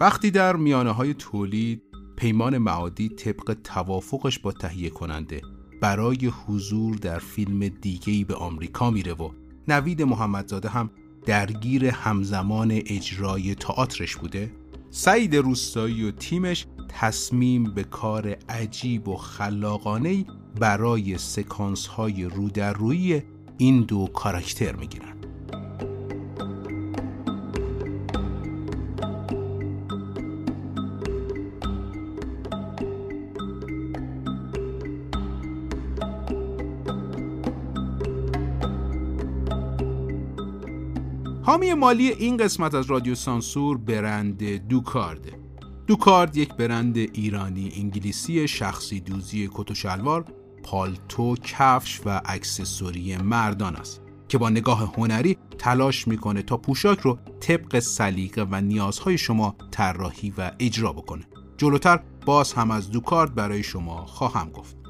وقتی 0.00 0.30
در 0.30 0.56
میانه 0.56 0.90
های 0.90 1.14
تولید 1.14 1.82
پیمان 2.16 2.58
معادی 2.58 3.08
طبق 3.08 3.56
توافقش 3.64 4.38
با 4.38 4.52
تهیه 4.52 4.90
کننده 4.90 5.42
برای 5.80 6.26
حضور 6.26 6.94
در 6.94 7.18
فیلم 7.18 7.68
دیگهی 7.68 8.24
به 8.24 8.34
آمریکا 8.34 8.90
میره 8.90 9.12
و 9.12 9.30
نوید 9.68 10.02
محمدزاده 10.02 10.68
هم 10.68 10.90
درگیر 11.26 11.86
همزمان 11.86 12.70
اجرای 12.70 13.54
تئاترش 13.54 14.16
بوده 14.16 14.52
سعید 14.90 15.36
روستایی 15.36 16.04
و 16.04 16.10
تیمش 16.10 16.66
تصمیم 16.88 17.64
به 17.74 17.84
کار 17.84 18.36
عجیب 18.48 19.08
و 19.08 19.16
خلاقانه 19.16 20.24
برای 20.60 21.18
سکانس 21.18 21.86
های 21.86 22.24
رو 22.24 22.50
این 23.58 23.80
دو 23.80 24.08
کاراکتر 24.14 24.76
می‌گیرن. 24.76 25.15
حامی 41.56 41.74
مالی 41.74 42.08
این 42.08 42.36
قسمت 42.36 42.74
از 42.74 42.86
رادیو 42.86 43.14
سانسور 43.14 43.78
برند 43.78 44.44
دوکارد. 44.68 45.38
دوکارد 45.86 46.36
یک 46.36 46.54
برند 46.54 46.96
ایرانی 46.96 47.72
انگلیسی 47.76 48.48
شخصی 48.48 49.00
دوزی 49.00 49.50
کت 49.54 49.70
و 49.70 49.74
شلوار 49.74 50.24
پالتو 50.62 51.36
کفش 51.36 52.00
و 52.06 52.20
اکسسوری 52.24 53.16
مردان 53.16 53.76
است 53.76 54.02
که 54.28 54.38
با 54.38 54.50
نگاه 54.50 54.94
هنری 54.96 55.36
تلاش 55.58 56.08
می‌کنه 56.08 56.42
تا 56.42 56.56
پوشاک 56.56 57.00
رو 57.00 57.18
طبق 57.40 57.78
سلیقه 57.78 58.46
و 58.50 58.60
نیازهای 58.60 59.18
شما 59.18 59.56
طراحی 59.70 60.32
و 60.38 60.50
اجرا 60.58 60.92
بکنه. 60.92 61.24
جلوتر 61.56 62.00
باز 62.26 62.52
هم 62.52 62.70
از 62.70 62.90
دوکارد 62.90 63.34
برای 63.34 63.62
شما 63.62 64.06
خواهم 64.06 64.50
گفت. 64.50 64.85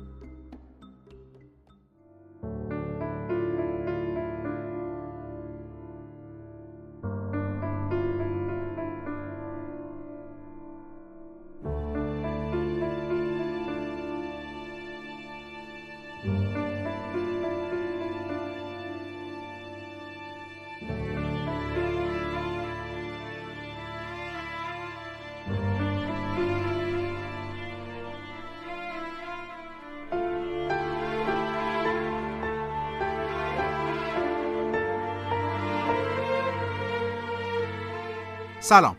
سلام. 38.67 38.97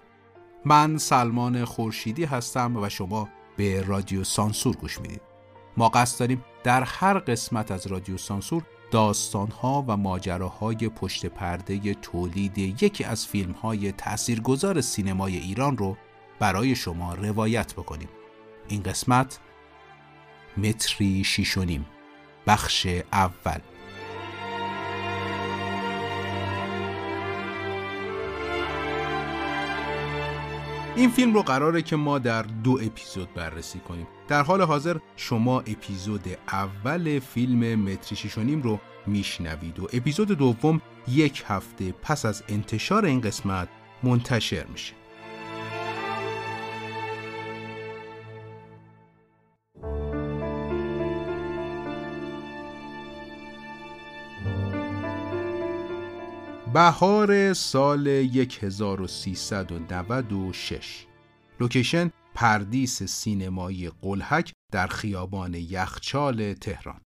من 0.66 0.98
سلمان 0.98 1.66
خورشیدی 1.66 2.26
هستم 2.26 2.76
و 2.76 2.90
شما 2.90 3.30
به 3.58 3.82
رادیو 3.82 4.24
سانسور 4.24 4.76
گوش 4.76 5.00
می‌دید. 5.00 5.22
ما 5.78 5.90
قصد 5.90 6.20
داریم 6.20 6.44
در 6.64 6.84
هر 6.84 7.20
قسمت 7.20 7.72
از 7.72 7.88
رادیو 7.88 8.18
سانسور 8.18 8.64
داستانها 8.92 9.86
و 9.88 9.98
ماجراهای 9.98 10.90
پشت 10.90 11.26
پرده 11.26 11.94
تولید 11.94 12.58
یکی 12.58 13.04
از 13.04 13.28
فیلمهای 13.28 13.92
تاثیرگذار 13.92 14.82
سینمای 14.82 15.38
ایران 15.38 15.78
رو 15.78 15.98
برای 16.40 16.76
شما 16.76 17.14
روایت 17.14 17.74
بکنیم. 17.74 18.10
این 18.68 18.84
قسمت 18.84 19.40
متری 20.58 21.24
شیشونیم 21.24 21.86
بخش 22.48 22.88
اول. 23.14 23.60
این 30.98 31.10
فیلم 31.10 31.34
رو 31.34 31.42
قراره 31.42 31.82
که 31.82 31.96
ما 31.96 32.20
در 32.20 32.42
دو 32.42 32.72
اپیزود 32.72 33.34
بررسی 33.34 33.80
کنیم. 33.80 34.08
در 34.28 34.44
حال 34.44 34.62
حاضر 34.62 34.98
شما 35.16 35.60
اپیزود 35.60 36.26
اول 36.48 37.20
فیلم 37.20 37.76
متری 37.76 38.62
رو 38.64 38.80
میشنوید 39.08 39.80
و 39.80 39.88
اپیزود 39.94 40.28
دوم 40.28 40.82
یک 41.08 41.44
هفته 41.48 41.92
پس 41.92 42.26
از 42.26 42.44
انتشار 42.50 43.06
این 43.06 43.22
قسمت 43.22 43.68
منتشر 44.04 44.66
میشه. 44.66 44.94
بهار 56.78 57.54
سال 57.54 58.08
1396 58.08 61.06
لوکیشن 61.60 62.12
پردیس 62.36 63.04
سینمایی 63.04 63.90
قلحک 63.90 64.52
در 64.74 64.88
خیابان 64.88 65.54
یخچال 65.54 66.54
تهران. 66.54 67.02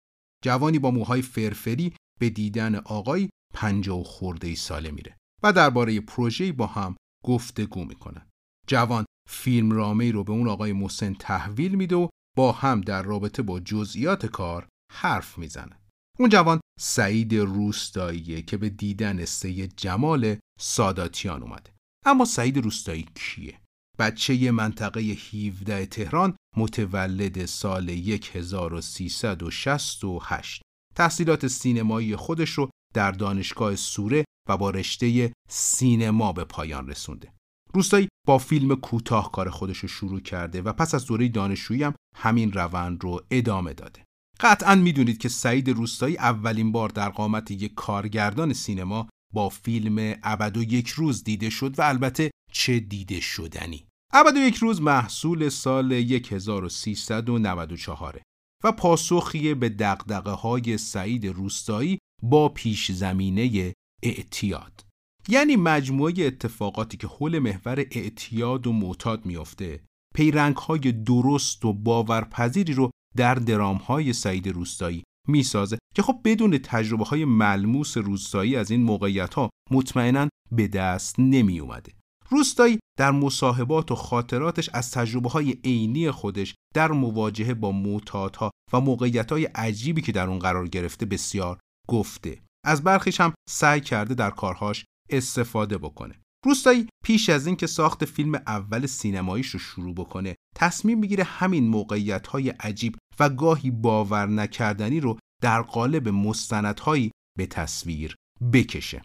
جوانی 0.44 0.78
با 0.78 0.90
موهای 0.90 1.22
فرفری 1.22 1.92
به 2.20 2.30
دیدن 2.30 2.74
آقای 2.74 3.30
پنجاه 3.54 4.00
و 4.00 4.04
خورده 4.04 4.54
ساله 4.54 4.90
میره 4.90 5.16
و 5.42 5.52
درباره 5.52 6.00
پروژه‌ای 6.00 6.52
با 6.52 6.66
هم 6.66 6.96
گفتگو 7.24 7.84
می‌کنن. 7.84 8.26
جوان 8.66 9.04
فیلمنامه 9.28 10.10
رو 10.10 10.24
به 10.24 10.32
اون 10.32 10.48
آقای 10.48 10.72
محسن 10.72 11.14
تحویل 11.14 11.74
میده 11.74 11.96
و 11.96 12.08
با 12.36 12.52
هم 12.52 12.80
در 12.80 13.02
رابطه 13.02 13.42
با 13.42 13.60
جزئیات 13.60 14.26
کار 14.26 14.68
حرف 14.92 15.38
می‌زنه. 15.38 15.80
اون 16.18 16.28
جوان 16.28 16.59
سعید 16.82 17.34
روستاییه 17.34 18.42
که 18.42 18.56
به 18.56 18.68
دیدن 18.68 19.24
سید 19.24 19.72
جمال 19.76 20.36
ساداتیان 20.60 21.42
اومده 21.42 21.70
اما 22.06 22.24
سعید 22.24 22.58
روستایی 22.58 23.06
کیه؟ 23.14 23.60
بچه 23.98 24.50
منطقه 24.50 25.00
17 25.00 25.86
تهران 25.86 26.36
متولد 26.56 27.46
سال 27.46 27.90
1368 27.90 30.62
تحصیلات 30.94 31.46
سینمایی 31.46 32.16
خودش 32.16 32.50
رو 32.50 32.70
در 32.94 33.12
دانشگاه 33.12 33.76
سوره 33.76 34.24
و 34.48 34.56
با 34.56 34.70
رشته 34.70 35.32
سینما 35.48 36.32
به 36.32 36.44
پایان 36.44 36.88
رسونده. 36.88 37.32
روستایی 37.74 38.08
با 38.26 38.38
فیلم 38.38 38.74
کوتاه 38.74 39.32
کار 39.32 39.50
خودش 39.50 39.78
رو 39.78 39.88
شروع 39.88 40.20
کرده 40.20 40.62
و 40.62 40.72
پس 40.72 40.94
از 40.94 41.06
دوره 41.06 41.28
دانشجویی 41.28 41.82
هم 41.82 41.94
همین 42.16 42.52
روند 42.52 43.04
رو 43.04 43.20
ادامه 43.30 43.72
داده. 43.72 44.04
قطعا 44.40 44.74
می‌دونید 44.74 45.18
که 45.18 45.28
سعید 45.28 45.68
روستایی 45.68 46.18
اولین 46.18 46.72
بار 46.72 46.88
در 46.88 47.08
قامت 47.08 47.50
یک 47.50 47.74
کارگردان 47.74 48.52
سینما 48.52 49.08
با 49.32 49.48
فیلم 49.48 50.14
ابد 50.22 50.56
و 50.56 50.62
یک 50.62 50.88
روز 50.88 51.24
دیده 51.24 51.50
شد 51.50 51.78
و 51.78 51.82
البته 51.82 52.30
چه 52.52 52.80
دیده 52.80 53.20
شدنی. 53.20 53.84
ابد 54.12 54.36
و 54.36 54.40
یک 54.40 54.56
روز 54.56 54.82
محصول 54.82 55.48
سال 55.48 55.92
1394 55.92 58.22
و 58.64 58.72
پاسخی 58.72 59.54
به 59.54 59.68
دقدقه 59.68 60.30
های 60.30 60.78
سعید 60.78 61.26
روستایی 61.26 61.98
با 62.22 62.48
پیش 62.48 62.92
زمینه 62.92 63.72
اعتیاد. 64.02 64.84
یعنی 65.28 65.56
مجموعه 65.56 66.14
اتفاقاتی 66.18 66.96
که 66.96 67.06
حول 67.06 67.38
محور 67.38 67.86
اعتیاد 67.90 68.66
و 68.66 68.72
معتاد 68.72 69.26
میافته 69.26 69.80
پیرنگ 70.14 70.56
های 70.56 70.92
درست 70.92 71.64
و 71.64 71.72
باورپذیری 71.72 72.72
رو 72.72 72.90
در 73.16 73.34
درام 73.34 73.76
های 73.76 74.12
سعید 74.12 74.48
روستایی 74.48 75.02
می‌سازه 75.28 75.78
که 75.94 76.02
خب 76.02 76.20
بدون 76.24 76.58
تجربه 76.58 77.04
های 77.04 77.24
ملموس 77.24 77.96
روستایی 77.96 78.56
از 78.56 78.70
این 78.70 78.82
موقعیت 78.82 79.34
ها 79.34 79.50
مطمئنا 79.70 80.28
به 80.52 80.68
دست 80.68 81.14
نمی 81.18 81.60
اومده. 81.60 81.92
روستایی 82.28 82.78
در 82.98 83.10
مصاحبات 83.10 83.90
و 83.90 83.94
خاطراتش 83.94 84.70
از 84.72 84.90
تجربه 84.90 85.28
های 85.28 85.52
عینی 85.64 86.10
خودش 86.10 86.54
در 86.74 86.92
مواجهه 86.92 87.54
با 87.54 87.72
معتادها 87.72 88.50
و 88.72 88.80
موقعیت 88.80 89.32
های 89.32 89.44
عجیبی 89.44 90.02
که 90.02 90.12
در 90.12 90.28
اون 90.28 90.38
قرار 90.38 90.68
گرفته 90.68 91.06
بسیار 91.06 91.58
گفته. 91.88 92.42
از 92.66 92.84
برخیش 92.84 93.20
هم 93.20 93.34
سعی 93.48 93.80
کرده 93.80 94.14
در 94.14 94.30
کارهاش 94.30 94.84
استفاده 95.10 95.78
بکنه. 95.78 96.20
روستایی 96.46 96.88
پیش 97.04 97.28
از 97.28 97.46
اینکه 97.46 97.66
ساخت 97.66 98.04
فیلم 98.04 98.34
اول 98.34 98.86
سینماییش 98.86 99.48
رو 99.48 99.58
شروع 99.58 99.94
بکنه 99.94 100.36
تصمیم 100.60 100.98
می‌گیره 100.98 101.24
همین 101.24 101.68
موقعیت 101.68 102.26
های 102.26 102.50
عجیب 102.50 102.96
و 103.20 103.28
گاهی 103.28 103.70
باور 103.70 104.26
نکردنی 104.26 105.00
رو 105.00 105.18
در 105.42 105.62
قالب 105.62 106.08
مستندهایی 106.08 107.10
به 107.38 107.46
تصویر 107.46 108.14
بکشه 108.52 109.02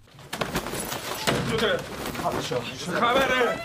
خبره 2.85 3.59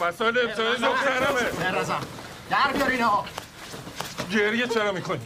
مسائل 0.00 0.38
ابتدایی 0.38 0.76
دخترمه 0.76 1.40
در 2.50 2.72
بیار 2.72 2.90
اینا 2.90 3.24
گریه 4.30 4.66
چرا 4.66 4.92
می‌کنی؟ 4.92 5.20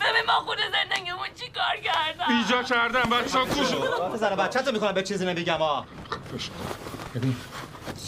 همه 0.00 0.22
ما 0.26 0.32
خود 0.32 0.58
زندگیمون 0.72 1.28
چی 1.34 1.50
کار 1.50 1.76
کردم؟ 1.84 2.38
ایجا 2.38 2.62
کردم 2.62 3.10
بچه 3.10 3.38
ها 3.38 3.44
کوش. 3.44 3.66
پسر 4.14 4.36
بچه 4.36 4.62
تو 4.62 4.72
می‌کنم 4.72 4.92
به 4.92 5.02
چیزی 5.02 5.26
نمیگم 5.26 5.58
ها 5.58 5.86
ببین 7.14 7.36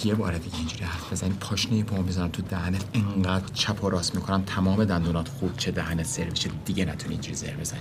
یه 0.04 0.14
بار 0.14 0.38
دیگه 0.38 0.56
اینجوری 0.56 0.84
حرف 0.84 1.12
بزنی 1.12 1.36
پاشنه 1.40 1.84
پا 1.84 1.96
می‌ذارم 1.96 2.28
تو 2.28 2.42
دهنت 2.42 2.84
انقدر 2.94 3.54
چپ 3.54 3.84
و 3.84 3.90
راست 3.90 4.14
می‌کنم 4.14 4.42
تمام 4.42 4.84
دندونات 4.84 5.28
خوب 5.28 5.56
چه 5.56 5.70
دهنت 5.70 6.06
سرویس 6.06 6.34
چه 6.34 6.50
دیگه 6.64 6.84
نتونی 6.84 7.12
اینجوری 7.12 7.34
زر 7.34 7.50
بزنی. 7.50 7.80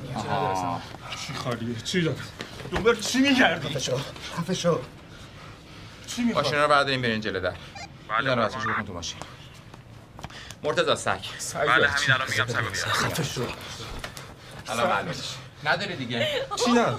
چی 1.27 1.33
خالیه؟ 1.33 1.75
چی 1.83 2.01
داره 2.01 2.18
دنبال 2.71 2.95
چی 3.00 3.19
میگردی؟ 3.19 3.68
خفه 4.38 4.54
شو 4.54 4.80
چی 6.07 6.24
می‌خواد 6.24 6.45
ماشین 6.45 6.59
رو 6.59 6.68
برداریم 6.68 7.01
برین 7.01 7.21
جلو 7.21 7.39
در. 7.39 7.54
بله 8.09 8.36
بکن 8.36 8.83
تو 8.83 8.94
ماشین. 8.94 9.18
مرتضی 10.63 10.95
سگ. 10.95 11.19
بله 11.54 11.88
همین 11.88 12.12
الان 12.12 12.27
میگم 12.30 12.45
سگو 12.45 12.62
بیار 12.62 12.74
خفه 12.74 13.24
شو. 13.24 13.48
الان 14.68 14.89
معلوم 14.89 15.15
نداری 15.65 15.95
دیگه؟ 15.95 16.27
چی 16.65 16.71
نداره 16.71 16.98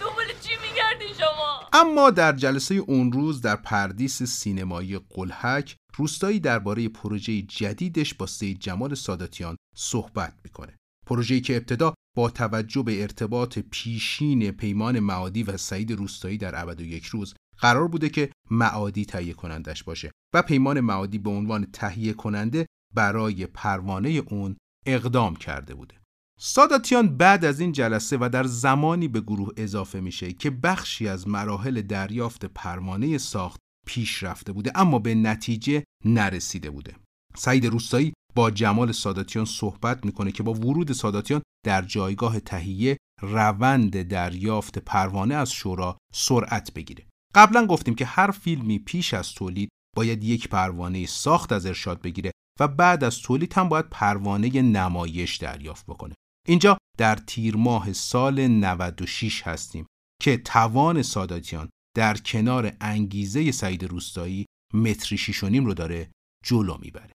دنبال 0.00 0.26
چی 0.40 0.52
میگردی 0.62 1.14
شما؟ 1.18 1.60
اما 1.72 2.10
در 2.10 2.32
جلسه 2.32 2.74
اون 2.74 3.12
روز 3.12 3.40
در 3.40 3.56
پردیس 3.56 4.22
سینمایی 4.22 4.98
قلحک 5.10 5.76
روستایی 5.96 6.40
درباره 6.40 6.88
پروژه 6.88 7.42
جدیدش 7.42 8.14
با 8.14 8.26
سید 8.26 8.60
جمال 8.60 8.94
ساداتیان 8.94 9.56
صحبت 9.76 10.34
می‌کنه. 10.44 10.76
پروژه‌ای 11.06 11.40
که 11.40 11.56
ابتدا 11.56 11.94
با 12.16 12.30
توجه 12.30 12.82
به 12.82 13.02
ارتباط 13.02 13.58
پیشین 13.58 14.50
پیمان 14.50 15.00
معادی 15.00 15.42
و 15.42 15.56
سعید 15.56 15.92
روستایی 15.92 16.38
در 16.38 16.62
ابد 16.62 16.80
و 16.80 16.84
یک 16.84 17.06
روز 17.06 17.34
قرار 17.58 17.88
بوده 17.88 18.08
که 18.08 18.30
معادی 18.50 19.04
تهیه 19.04 19.32
کنندش 19.32 19.84
باشه 19.84 20.10
و 20.34 20.42
پیمان 20.42 20.80
معادی 20.80 21.18
به 21.18 21.30
عنوان 21.30 21.66
تهیه 21.72 22.12
کننده 22.12 22.66
برای 22.94 23.46
پروانه 23.46 24.08
اون 24.08 24.56
اقدام 24.86 25.36
کرده 25.36 25.74
بوده. 25.74 25.94
ساداتیان 26.40 27.16
بعد 27.16 27.44
از 27.44 27.60
این 27.60 27.72
جلسه 27.72 28.16
و 28.20 28.28
در 28.32 28.44
زمانی 28.44 29.08
به 29.08 29.20
گروه 29.20 29.52
اضافه 29.56 30.00
میشه 30.00 30.32
که 30.32 30.50
بخشی 30.50 31.08
از 31.08 31.28
مراحل 31.28 31.82
دریافت 31.82 32.44
پروانه 32.44 33.18
ساخت 33.18 33.60
پیش 33.86 34.22
رفته 34.22 34.52
بوده 34.52 34.72
اما 34.74 34.98
به 34.98 35.14
نتیجه 35.14 35.84
نرسیده 36.04 36.70
بوده. 36.70 36.96
سعید 37.36 37.66
روستایی 37.66 38.12
با 38.34 38.50
جمال 38.50 38.92
ساداتیان 38.92 39.44
صحبت 39.44 40.04
می‌کنه 40.06 40.32
که 40.32 40.42
با 40.42 40.54
ورود 40.54 40.92
ساداتیان 40.92 41.42
در 41.66 41.82
جایگاه 41.82 42.40
تهیه 42.40 42.96
روند 43.22 44.02
دریافت 44.02 44.78
پروانه 44.78 45.34
از 45.34 45.52
شورا 45.52 45.98
سرعت 46.14 46.72
بگیره. 46.74 47.06
قبلا 47.34 47.66
گفتیم 47.66 47.94
که 47.94 48.04
هر 48.04 48.30
فیلمی 48.30 48.78
پیش 48.78 49.14
از 49.14 49.32
تولید 49.32 49.68
باید 49.96 50.24
یک 50.24 50.48
پروانه 50.48 51.06
ساخت 51.06 51.52
از 51.52 51.66
ارشاد 51.66 52.02
بگیره 52.02 52.30
و 52.60 52.68
بعد 52.68 53.04
از 53.04 53.18
تولید 53.18 53.52
هم 53.52 53.68
باید 53.68 53.90
پروانه 53.90 54.62
نمایش 54.62 55.36
دریافت 55.36 55.86
بکنه. 55.86 56.14
اینجا 56.46 56.78
در 56.98 57.16
تیر 57.16 57.56
ماه 57.56 57.92
سال 57.92 58.46
96 58.46 59.42
هستیم 59.42 59.86
که 60.22 60.36
توان 60.36 61.02
ساداتیان 61.02 61.68
در 61.96 62.16
کنار 62.16 62.72
انگیزه 62.80 63.52
سعید 63.52 63.84
روستایی 63.84 64.46
متری 64.74 65.18
شیش 65.18 65.44
و 65.44 65.48
نیم 65.48 65.66
رو 65.66 65.74
داره 65.74 66.10
جلو 66.44 66.78
می‌بره. 66.80 67.12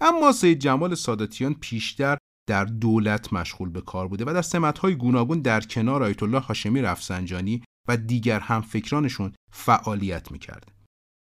اما 0.00 0.32
سید 0.32 0.58
جمال 0.58 0.94
ساداتیان 0.94 1.54
پیشتر 1.54 2.18
در 2.48 2.64
دولت 2.64 3.32
مشغول 3.32 3.68
به 3.68 3.80
کار 3.80 4.08
بوده 4.08 4.24
و 4.24 4.34
در 4.34 4.42
سمت‌های 4.42 4.94
گوناگون 4.94 5.40
در 5.40 5.60
کنار 5.60 6.02
آیت 6.02 6.22
الله 6.22 6.40
هاشمی 6.40 6.82
رفسنجانی 6.82 7.62
و 7.88 7.96
دیگر 7.96 8.40
همفکرانشون 8.40 9.32
فعالیت 9.52 10.32
می‌کرده. 10.32 10.72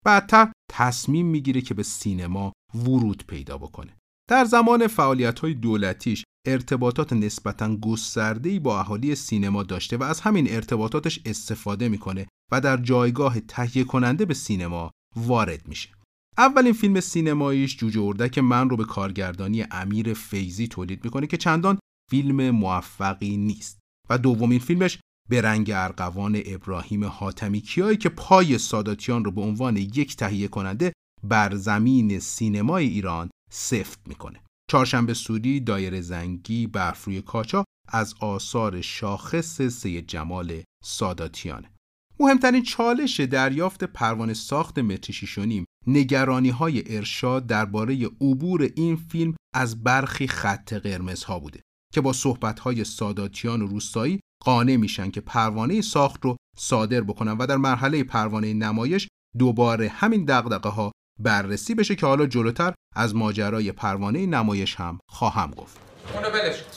بعدتر 0.06 0.52
تصمیم 0.72 1.26
می‌گیره 1.26 1.62
که 1.62 1.74
به 1.74 1.84
سینما 1.84 2.54
ورود 2.76 3.24
پیدا 3.28 3.58
بکنه. 3.58 3.98
در 4.30 4.46
زمان 4.46 4.88
فعالیت‌های 4.88 5.54
دولتیش 5.54 6.24
ارتباطات 6.48 7.14
نسبتا 7.14 7.76
گسترده‌ای 7.76 8.60
با 8.60 8.80
اهالی 8.80 9.16
سینما 9.16 9.64
داشته 9.64 9.98
و 9.98 10.04
از 10.04 10.22
همین 10.22 10.52
ارتباطاتش 10.52 11.20
استفاده 11.26 11.90
می‌کنه 11.90 12.28
و 12.52 12.62
در 12.62 12.78
جایگاه 12.78 13.40
تهیه 13.40 13.84
کننده 13.84 14.26
به 14.26 14.34
سینما 14.34 14.92
وارد 15.16 15.68
میشه. 15.68 15.90
اولین 16.38 16.74
فیلم 16.74 17.00
سینماییش 17.00 17.78
جوجه 17.78 18.02
اردک 18.02 18.38
من 18.38 18.70
رو 18.70 18.78
به 18.78 18.86
کارگردانی 18.86 19.66
امیر 19.72 20.14
فیزی 20.14 20.68
تولید 20.68 21.06
می‌کنه 21.06 21.28
که 21.28 21.38
چندان 21.38 21.80
فیلم 22.12 22.50
موفقی 22.50 23.38
نیست 23.38 23.80
و 24.10 24.18
دومین 24.18 24.60
فیلمش 24.60 25.00
به 25.30 25.42
رنگ 25.42 25.72
ارقوان 25.76 26.42
ابراهیم 26.46 27.04
حاتمی 27.04 27.62
کیایی 27.62 27.98
که 27.98 28.10
پای 28.10 28.58
ساداتیان 28.58 29.26
رو 29.26 29.32
به 29.32 29.42
عنوان 29.42 29.78
یک 29.78 30.16
تهیه 30.16 30.48
کننده 30.48 30.94
بر 31.24 31.56
زمین 31.56 32.20
سینمای 32.20 32.88
ایران 32.88 33.30
سفت 33.52 34.00
می‌کنه. 34.08 34.40
چهارشنبه 34.72 35.14
سوری، 35.14 35.60
دایره 35.60 36.02
زنگی، 36.02 36.68
برفروی 36.68 37.22
کاچا 37.22 37.66
از 37.88 38.16
آثار 38.20 38.82
شاخص 38.82 39.62
سید 39.62 40.08
جمال 40.08 40.64
ساداتیانه. 40.84 41.72
مهمترین 42.20 42.64
چالش 42.64 43.20
دریافت 43.20 43.84
پروانه 43.84 44.34
ساخت 44.34 44.80
متری 44.80 45.14
شیش 45.14 45.38
و 45.38 45.46
نیم 45.46 45.66
نگرانی 45.88 46.50
های 46.50 46.96
ارشاد 46.96 47.48
درباره 47.48 48.06
عبور 48.06 48.70
این 48.76 48.96
فیلم 48.96 49.36
از 49.56 49.84
برخی 49.84 50.28
خط 50.28 50.74
قرمزها 50.74 51.40
بوده 51.40 51.62
که 51.94 52.02
با 52.02 52.14
صحبت 52.14 52.60
های 52.60 52.84
ساداتیان 52.84 53.62
و 53.62 53.68
روستایی 53.68 54.20
قانع 54.44 54.76
میشن 54.76 55.12
که 55.12 55.22
پروانه 55.22 55.82
ساخت 55.82 56.26
رو 56.26 56.36
صادر 56.58 57.02
بکنن 57.02 57.32
و 57.32 57.46
در 57.46 57.58
مرحله 57.58 58.04
پروانه 58.04 58.54
نمایش 58.54 59.08
دوباره 59.38 59.90
همین 59.90 60.26
دغدغه 60.26 60.70
ها 60.70 60.92
بررسی 61.24 61.76
بشه 61.76 61.96
که 61.96 62.06
حالا 62.06 62.26
جلوتر 62.26 62.74
از 62.96 63.16
ماجرای 63.16 63.72
پروانه 63.72 64.26
نمایش 64.26 64.76
هم 64.76 65.00
خواهم 65.08 65.52
گفت. 65.52 65.78
اونو 66.14 66.30
بلش 66.30 66.58
کن 66.58 66.68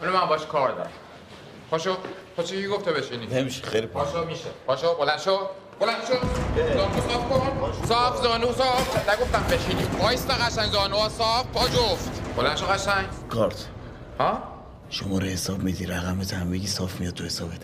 اونو 0.00 0.18
من 0.18 0.26
باش 0.26 0.46
کار 0.46 0.72
دارم. 0.72 0.90
پاشو 1.70 1.96
پاشو 2.36 2.54
کی 2.54 2.66
گفته 2.66 2.92
بشینی 2.92 3.26
نمیشه 3.26 3.62
خیلی 3.62 3.86
پاشو 3.86 4.24
میشه. 4.24 4.50
پاشو 4.66 4.94
بلند 4.94 5.18
شو. 5.18 5.38
بلند 5.80 6.04
شو. 6.08 6.14
زانو 6.56 7.00
صاف 7.08 7.28
کن. 7.28 7.86
صاف 7.86 8.22
زانو 8.22 8.52
صاف. 8.52 9.08
نگفتم 9.08 9.42
بشینی. 9.50 9.82
وایستا 10.02 10.34
قشنگ 10.34 10.72
زانو 10.72 11.08
صاف. 11.08 11.46
پا 11.46 11.68
جفت. 11.68 12.34
بلند 12.36 12.56
شو 12.56 12.66
قشنگ. 12.66 13.06
کارت. 13.28 13.68
ها؟ 14.20 14.42
شماره 14.90 15.28
حساب 15.28 15.62
میدی 15.62 15.86
رقمت 15.86 16.34
هم 16.34 16.50
بگی 16.50 16.66
صاف 16.66 17.00
میاد 17.00 17.14
تو 17.14 17.24
حسابت. 17.24 17.60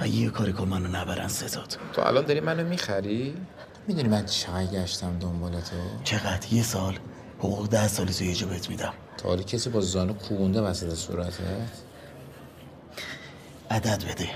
و 0.00 0.08
یه 0.08 0.30
کاری 0.30 0.52
کن 0.52 0.68
منو 0.68 0.88
نبرن 0.88 1.28
ستاد. 1.28 1.76
تو 1.92 2.02
الان 2.02 2.24
داری 2.24 2.40
منو 2.40 2.68
می‌خری؟ 2.68 3.34
می‌دونی 3.88 4.08
من 4.08 4.26
چقدر 4.26 4.66
گشتم 4.66 5.18
دنبال 5.18 5.52
تو؟ 5.52 5.76
چقدر؟ 6.04 6.52
یه 6.52 6.62
سال. 6.62 6.98
حقوق 7.38 7.68
ده 7.68 7.88
سال 7.88 8.06
تو 8.06 8.24
یه 8.24 8.34
جا 8.34 8.46
بهت 8.46 8.70
میدم. 8.70 8.92
تا 9.18 9.28
حالی 9.28 9.44
کسی 9.44 9.70
با 9.70 9.80
زانو 9.80 10.12
کوبونده 10.12 10.60
وسط 10.60 10.94
صورتت؟ 10.94 11.40
عدد 13.70 14.04
بده. 14.04 14.28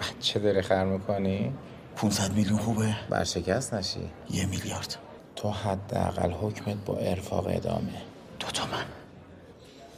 بچه 0.00 0.38
داری 0.38 0.62
خر 0.62 0.84
می‌کنی؟ 0.84 1.52
500 1.96 2.32
میلیون 2.32 2.58
خوبه. 2.58 2.96
برشکست 3.10 3.74
نشی؟ 3.74 4.10
یه 4.30 4.46
میلیارد. 4.46 4.96
تو 5.36 5.50
حداقل 5.50 6.30
حکمت 6.30 6.76
با 6.76 6.96
ارفاق 6.96 7.46
ادامه. 7.46 7.92
دو 8.40 8.46
تا 8.46 8.64
من 8.66 8.84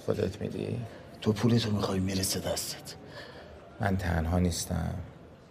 خودت 0.07 0.41
میدی؟ 0.41 0.81
تو 1.21 1.33
پولتو 1.33 1.71
می‌خوای 1.71 2.01
می‌رسه 2.01 2.41
دستت. 2.41 2.95
من 3.81 3.97
تنها 3.97 4.39
نیستم. 4.39 4.95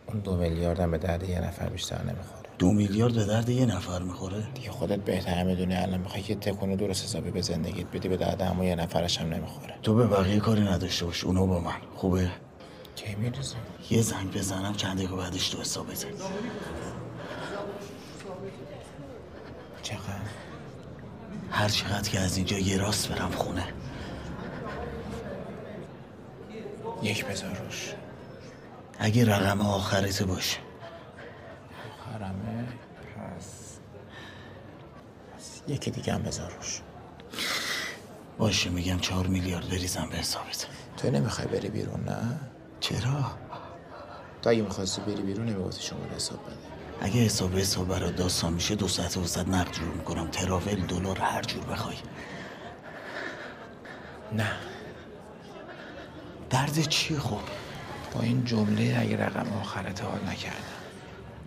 اون 0.07 0.19
دو 0.19 0.35
میلیاردم 0.35 0.91
به 0.91 0.97
درد 0.97 1.29
یه 1.29 1.39
نفر 1.39 1.69
بیشتر 1.69 2.03
نمی‌خوره. 2.03 2.34
دو 2.59 2.71
میلیارد 2.71 3.13
به 3.13 3.25
درد 3.25 3.49
یه 3.49 3.65
نفر 3.65 4.01
می‌خوره؟ 4.01 4.47
دیگه 4.55 4.71
خودت 4.71 4.99
بهتر 4.99 5.43
می‌دونی 5.43 5.75
الان 5.75 5.99
می‌خوای 5.99 6.23
که 6.23 6.35
تکونه 6.35 6.75
درست 6.75 7.03
حسابی 7.03 7.31
به 7.31 7.41
زندگیت 7.41 7.87
بدی 7.87 8.07
به 8.07 8.17
درد 8.17 8.41
اما 8.41 8.65
یه 8.65 8.75
نفرش 8.75 9.17
هم 9.17 9.33
نمی‌خوره. 9.33 9.75
تو 9.83 9.95
به 9.95 10.07
بقیه 10.07 10.39
کاری 10.39 10.61
نداشته 10.61 11.05
باش 11.05 11.23
اونو 11.23 11.47
با 11.47 11.59
من. 11.59 11.73
خوبه؟ 11.95 12.31
کی 12.95 13.15
میریزی 13.15 13.55
یه 13.89 14.01
زنگ 14.01 14.31
بزنم 14.31 14.73
چند 14.73 14.97
دقیقه 14.97 15.15
بعدش 15.15 15.49
تو 15.49 15.61
حسابته 15.61 16.07
چقدر؟ 19.81 19.99
هر 21.51 21.69
چقدر 21.69 22.09
که 22.09 22.19
از 22.19 22.37
اینجا 22.37 22.57
یه 22.57 22.77
راست 22.77 23.09
برم 23.09 23.31
خونه. 23.31 23.63
یک 27.03 27.25
بذار 27.25 27.57
روش. 27.65 27.93
اگه 28.99 29.25
رقم 29.25 29.61
آخرت 29.61 30.23
باشه 30.23 30.57
حرمه 32.13 32.67
پس 33.15 33.77
پس 35.35 35.54
یکی 35.67 35.91
دیگه 35.91 36.13
هم 36.13 36.21
بذار 36.21 36.51
روش. 36.51 36.81
باشه 38.37 38.69
میگم 38.69 38.99
چهار 38.99 39.27
میلیارد 39.27 39.69
بریزم 39.69 40.07
به 40.11 40.17
حسابت 40.17 40.67
تو. 40.97 41.09
نمی‌خوای 41.09 41.47
بری 41.47 41.69
بیرون 41.69 42.03
نه؟ 42.03 42.39
چرا؟ 42.79 43.31
تو 44.41 44.49
اگه 44.49 44.61
می‌خواستی 44.61 45.01
بری 45.01 45.21
بیرون 45.21 45.45
نمی‌گفتی 45.45 45.83
شما 45.83 45.99
حساب 46.15 46.39
بده 46.45 46.55
اگه 47.01 47.21
حساب 47.21 47.55
حساب 47.57 47.87
برات 47.87 48.15
داستان 48.15 48.53
میشه 48.53 48.75
دو 48.75 48.87
ساعت 48.87 49.17
وسط 49.17 49.47
نقد 49.47 49.71
جور 49.71 49.87
می‌کنم. 49.87 50.27
تراول 50.27 50.75
دلار 50.75 51.19
هر 51.19 51.41
جور 51.41 51.63
بخوای. 51.63 51.95
نه. 54.33 54.51
درد 56.49 56.81
چیه 56.81 57.19
خب؟ 57.19 57.39
با 58.13 58.21
این 58.21 58.45
جمله 58.45 58.97
اگه 58.99 59.25
رقم 59.25 59.53
آخرت 59.61 60.03
حال 60.03 60.19
نکردم. 60.27 60.59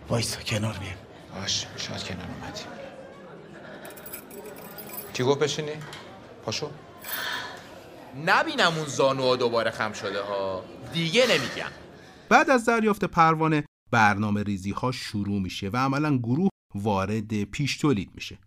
وایسا 0.09 0.41
کنار 0.41 0.77
بیم. 0.77 0.95
باش 1.35 1.65
شاید 1.77 2.03
کنار 2.03 2.25
اومدی 2.41 2.78
کی 5.19 5.25
گفت 5.25 5.39
بشینی؟ 5.39 5.71
پاشو. 6.45 6.69
نبینم 8.25 8.73
اون 8.77 8.85
زانوها 8.85 9.35
دوباره 9.35 9.71
خم 9.71 9.93
شده 9.93 10.21
ها. 10.21 10.63
دیگه 10.93 11.23
نمیگم. 11.27 11.71
بعد 12.29 12.49
از 12.49 12.65
دریافت 12.65 13.05
پروانه 13.05 13.65
برنامه 13.91 14.43
ریزی 14.43 14.71
ها 14.71 14.91
شروع 14.91 15.41
میشه 15.41 15.69
و 15.69 15.77
عملا 15.77 16.17
گروه 16.17 16.49
وارد 16.75 17.43
پیش 17.43 17.77
تولید 17.77 18.11
میشه. 18.15 18.39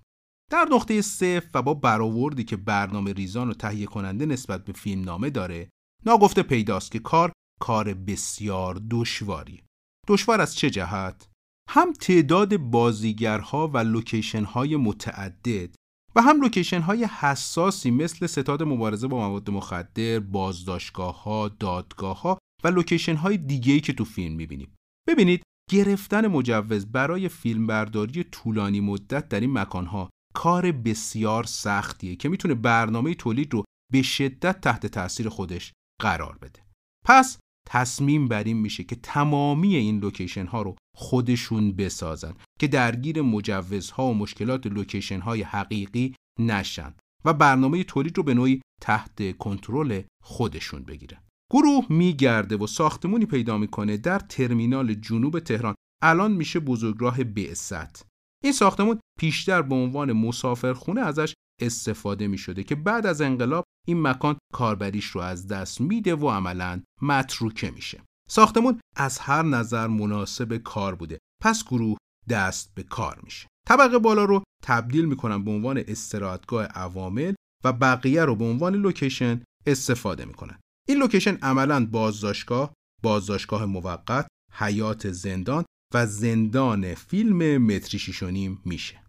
در 0.51 0.67
نقطه 0.71 1.03
صفر 1.03 1.49
و 1.55 1.63
با 1.63 1.75
برآوردی 1.75 2.45
که 2.45 2.57
برنامه 2.57 3.13
ریزان 3.13 3.51
و 3.51 3.55
تهیه 3.55 3.87
کننده 3.87 4.27
نسبت 4.27 4.65
به 4.65 4.73
فیلم 4.73 5.05
نامه 5.05 5.31
داره 5.31 5.69
ناگفته 6.07 6.43
پیداست 6.43 6.93
که 6.93 6.99
کار 6.99 7.33
کار 7.61 7.95
بسیار 7.95 8.81
دشواریه. 8.91 9.63
دشوار 10.09 10.41
از 10.41 10.57
چه 10.57 10.71
جهت؟ 10.71 11.29
هم 11.71 11.93
تعداد 11.93 12.57
بازیگرها 12.57 13.69
و 13.69 13.79
لوکیشن 13.79 14.45
های 14.45 14.77
متعدد 14.77 15.75
و 16.17 16.23
هم 16.23 16.41
لوکیشن 16.41 16.81
های 16.81 17.05
حساسی 17.05 17.91
مثل 17.91 18.27
ستاد 18.27 18.63
مبارزه 18.63 19.09
با 19.09 19.19
مواد 19.29 19.51
مخدر، 19.51 20.21
بازداشتگاه 20.21 21.23
ها، 21.23 21.49
دادگاه 21.49 22.23
ها 22.23 22.39
و 22.65 22.69
لوکیشن 22.69 23.15
های 23.15 23.37
دیگه‌ای 23.37 23.81
که 23.81 23.93
تو 23.93 24.05
فیلم 24.05 24.37
می‌بینیم. 24.37 24.75
ببینید 25.09 25.43
گرفتن 25.71 26.27
مجوز 26.27 26.87
برای 26.87 27.29
فیلمبرداری 27.29 28.25
طولانی 28.25 28.81
مدت 28.81 29.29
در 29.29 29.41
این 29.41 29.53
مکانها 29.53 30.11
کار 30.35 30.73
بسیار 30.73 31.45
سختیه 31.45 32.17
که 32.17 32.29
می‌تونه 32.29 32.55
برنامه 32.55 33.15
تولید 33.15 33.55
رو 33.55 33.65
به 33.93 34.03
شدت 34.03 34.61
تحت 34.61 34.87
تاثیر 34.87 35.29
خودش 35.29 35.73
قرار 36.01 36.39
بده. 36.39 36.61
پس 37.07 37.39
تصمیم 37.69 38.29
بر 38.29 38.45
این 38.45 38.57
میشه 38.57 38.85
که 38.85 38.97
تمامی 38.97 39.77
این 39.77 39.99
لوکیشن 39.99 40.47
ها 40.47 40.63
رو 40.63 40.77
خودشون 40.97 41.73
بسازن 41.73 42.35
که 42.61 42.69
درگیر 42.69 43.23
مجوزها 43.23 44.07
و 44.07 44.15
مشکلات 44.15 44.67
لوکیشن 44.67 45.21
های 45.21 45.43
حقیقی 45.43 46.15
نشن 46.41 46.95
و 47.25 47.33
برنامه 47.33 47.85
تولید 47.85 48.17
رو 48.17 48.23
به 48.23 48.35
نوعی 48.35 48.63
تحت 48.81 49.37
کنترل 49.37 50.03
خودشون 50.23 50.83
بگیرن. 50.83 51.21
گروه 51.53 51.87
میگرده 51.91 52.57
و 52.57 52.67
ساختمونی 52.67 53.27
پیدا 53.27 53.59
می‌کنه 53.59 53.97
در 53.97 54.19
ترمینال 54.19 54.95
جنوب 54.95 55.39
تهران 55.41 55.75
الان 56.03 56.33
میشه 56.33 56.61
بزرگراه 56.61 57.25
بعثت 57.25 58.07
این 58.45 58.53
ساختمون 58.53 59.01
پیشتر 59.19 59.63
به 59.63 59.75
عنوان 59.75 60.13
مسافرخونه 60.13 61.01
ازش 61.01 61.35
استفاده 61.61 62.27
می 62.27 62.39
شده 62.39 62.63
که 62.63 62.75
بعد 62.75 63.07
از 63.07 63.21
انقلاب 63.21 63.65
این 63.87 64.03
مکان 64.03 64.37
کاربریش 64.53 65.07
رو 65.07 65.21
از 65.21 65.47
دست 65.47 65.81
میده 65.81 66.15
و 66.15 66.29
عملا 66.29 66.83
متروکه 67.03 67.71
میشه. 67.71 68.03
ساختمون 68.29 68.81
از 68.97 69.19
هر 69.19 69.43
نظر 69.43 69.87
مناسب 69.87 70.57
کار 70.57 70.95
بوده. 70.95 71.19
پس 71.43 71.65
گروه 71.65 71.97
دست 72.29 72.75
به 72.75 72.83
کار 72.83 73.21
میشه. 73.23 73.47
طبقه 73.69 73.99
بالا 73.99 74.25
رو 74.25 74.43
تبدیل 74.65 75.05
می‌کنن 75.05 75.45
به 75.45 75.51
عنوان 75.51 75.83
استراحتگاه 75.89 76.65
عوامل 76.65 77.35
و 77.65 77.73
بقیه 77.73 78.25
رو 78.25 78.37
به 78.37 78.45
عنوان 78.45 78.75
لوکیشن 78.75 79.43
استفاده 79.67 80.25
می‌کنن. 80.25 80.61
این 80.89 80.99
لوکیشن 80.99 81.37
عملا 81.37 81.87
بازداشتگاه، 81.87 82.73
بازداشتگاه 83.03 83.65
موقت، 83.65 84.27
حیات 84.53 85.11
زندان 85.11 85.65
و 85.95 86.07
زندان 86.07 86.95
فیلم 86.95 87.59
متری 87.59 87.99
شیش 87.99 88.34
و 88.34 88.42
نیم 88.42 88.63
میشه. 88.65 89.03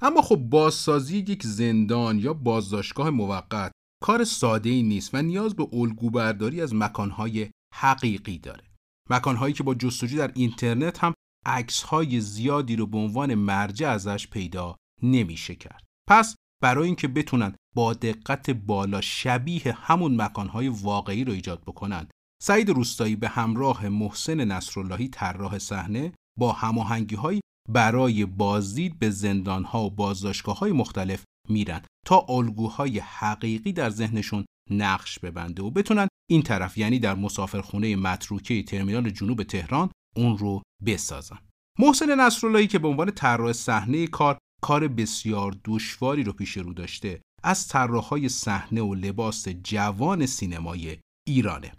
اما 0.00 0.22
خب 0.22 0.36
بازسازی 0.36 1.16
یک 1.18 1.42
زندان 1.42 2.18
یا 2.18 2.34
بازداشتگاه 2.34 3.10
موقت 3.10 3.72
کار 4.04 4.24
ساده 4.24 4.70
ای 4.70 4.82
نیست 4.82 5.14
و 5.14 5.22
نیاز 5.22 5.56
به 5.56 5.68
الگو 5.72 6.10
برداری 6.10 6.60
از 6.60 6.74
مکانهای 6.74 7.50
حقیقی 7.74 8.38
داره. 8.38 8.64
مکانهایی 9.10 9.54
که 9.54 9.62
با 9.62 9.74
جستجو 9.74 10.18
در 10.18 10.30
اینترنت 10.34 11.04
هم 11.04 11.14
عکسهای 11.46 12.20
زیادی 12.20 12.76
رو 12.76 12.86
به 12.86 12.98
عنوان 12.98 13.34
مرجع 13.34 13.88
ازش 13.88 14.28
پیدا 14.28 14.76
نمیشه 15.02 15.54
کرد. 15.54 15.84
پس 16.08 16.36
برای 16.62 16.86
اینکه 16.86 17.08
بتونن 17.08 17.54
با 17.76 17.94
دقت 17.94 18.50
بالا 18.50 19.00
شبیه 19.00 19.72
همون 19.72 20.22
مکانهای 20.22 20.68
واقعی 20.68 21.24
رو 21.24 21.32
ایجاد 21.32 21.62
بکنن 21.62 22.06
سعید 22.42 22.70
روستایی 22.70 23.16
به 23.16 23.28
همراه 23.28 23.88
محسن 23.88 24.44
نصراللهی 24.44 25.08
طراح 25.08 25.58
صحنه 25.58 26.12
با 26.38 26.52
هماهنگی 26.52 27.40
برای 27.68 28.24
بازدید 28.24 28.98
به 28.98 29.10
زندانها 29.10 29.84
و 29.84 29.90
بازداشتگاه 29.90 30.58
های 30.58 30.72
مختلف 30.72 31.24
میرن 31.48 31.82
تا 32.06 32.26
الگوهای 32.28 32.98
حقیقی 32.98 33.72
در 33.72 33.90
ذهنشون 33.90 34.44
نقش 34.70 35.18
ببنده 35.18 35.62
و 35.62 35.70
بتونن 35.70 36.08
این 36.30 36.42
طرف 36.42 36.78
یعنی 36.78 36.98
در 36.98 37.14
مسافرخونه 37.14 37.96
متروکه 37.96 38.62
ترمینال 38.62 39.10
جنوب 39.10 39.42
تهران 39.42 39.90
اون 40.16 40.38
رو 40.38 40.62
بسازن. 40.86 41.38
محسن 41.78 42.20
نصراللهی 42.20 42.66
که 42.66 42.78
به 42.78 42.88
عنوان 42.88 43.10
طراح 43.10 43.52
صحنه 43.52 44.06
کار 44.06 44.38
کار 44.62 44.88
بسیار 44.88 45.56
دشواری 45.64 46.24
رو 46.24 46.32
پیش 46.32 46.56
رو 46.56 46.74
داشته 46.74 47.20
از 47.42 47.68
طراحهای 47.68 48.28
صحنه 48.28 48.82
و 48.82 48.94
لباس 48.94 49.48
جوان 49.48 50.26
سینمای 50.26 50.98
ایرانه. 51.28 51.72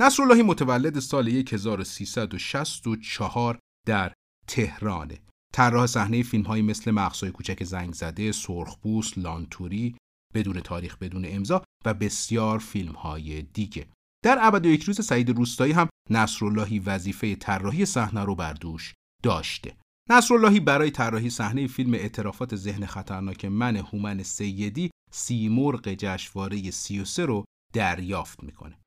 نصراللهی 0.00 0.42
متولد 0.42 0.98
سال 0.98 1.28
1364 1.28 3.58
در 3.86 4.12
تهرانه. 4.48 5.23
طراح 5.54 5.86
صحنه 5.86 6.22
فیلم 6.22 6.44
هایی 6.44 6.62
مثل 6.62 6.90
مقصای 6.90 7.30
کوچک 7.30 7.64
زنگ 7.64 7.94
زده، 7.94 8.32
سرخپوست، 8.32 9.18
لانتوری، 9.18 9.96
بدون 10.34 10.60
تاریخ 10.60 10.98
بدون 10.98 11.24
امضا 11.28 11.62
و 11.84 11.94
بسیار 11.94 12.58
فیلم 12.58 12.92
های 12.92 13.42
دیگه. 13.42 13.86
در 14.24 14.38
ابد 14.40 14.66
و 14.66 14.68
یک 14.68 14.82
روز 14.82 15.04
سعید 15.04 15.30
روستایی 15.30 15.72
هم 15.72 15.88
نصراللهی 16.10 16.78
وظیفه 16.78 17.34
طراحی 17.34 17.86
صحنه 17.86 18.24
رو 18.24 18.34
بر 18.34 18.52
دوش 18.52 18.94
داشته. 19.22 19.76
نصراللهی 20.10 20.60
برای 20.60 20.90
طراحی 20.90 21.30
صحنه 21.30 21.66
فیلم 21.66 21.94
اعترافات 21.94 22.56
ذهن 22.56 22.86
خطرناک 22.86 23.44
من 23.44 23.76
هومن 23.76 24.22
سیدی 24.22 24.90
سیمرغ 25.12 25.88
جشنواره 25.88 26.70
33 26.70 27.26
رو 27.26 27.44
دریافت 27.72 28.44
می‌کنه. 28.44 28.78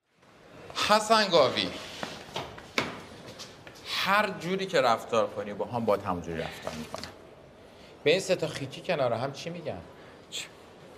حسن 0.90 1.30
گاوی 1.30 1.68
هر 4.08 4.30
جوری 4.40 4.66
که 4.66 4.82
رفتار 4.82 5.28
کنی 5.28 5.54
با 5.54 5.66
هم 5.66 5.86
با 5.86 5.98
همونجوری 5.98 6.38
رفتار 6.38 6.74
می‌کنن. 6.74 7.12
به 8.04 8.12
این 8.12 8.20
سه 8.20 8.36
تا 8.36 8.48
خیکی 8.48 8.82
کنار 8.82 9.14
هم 9.14 9.32
چی 9.32 9.50
میگن؟ 9.50 9.78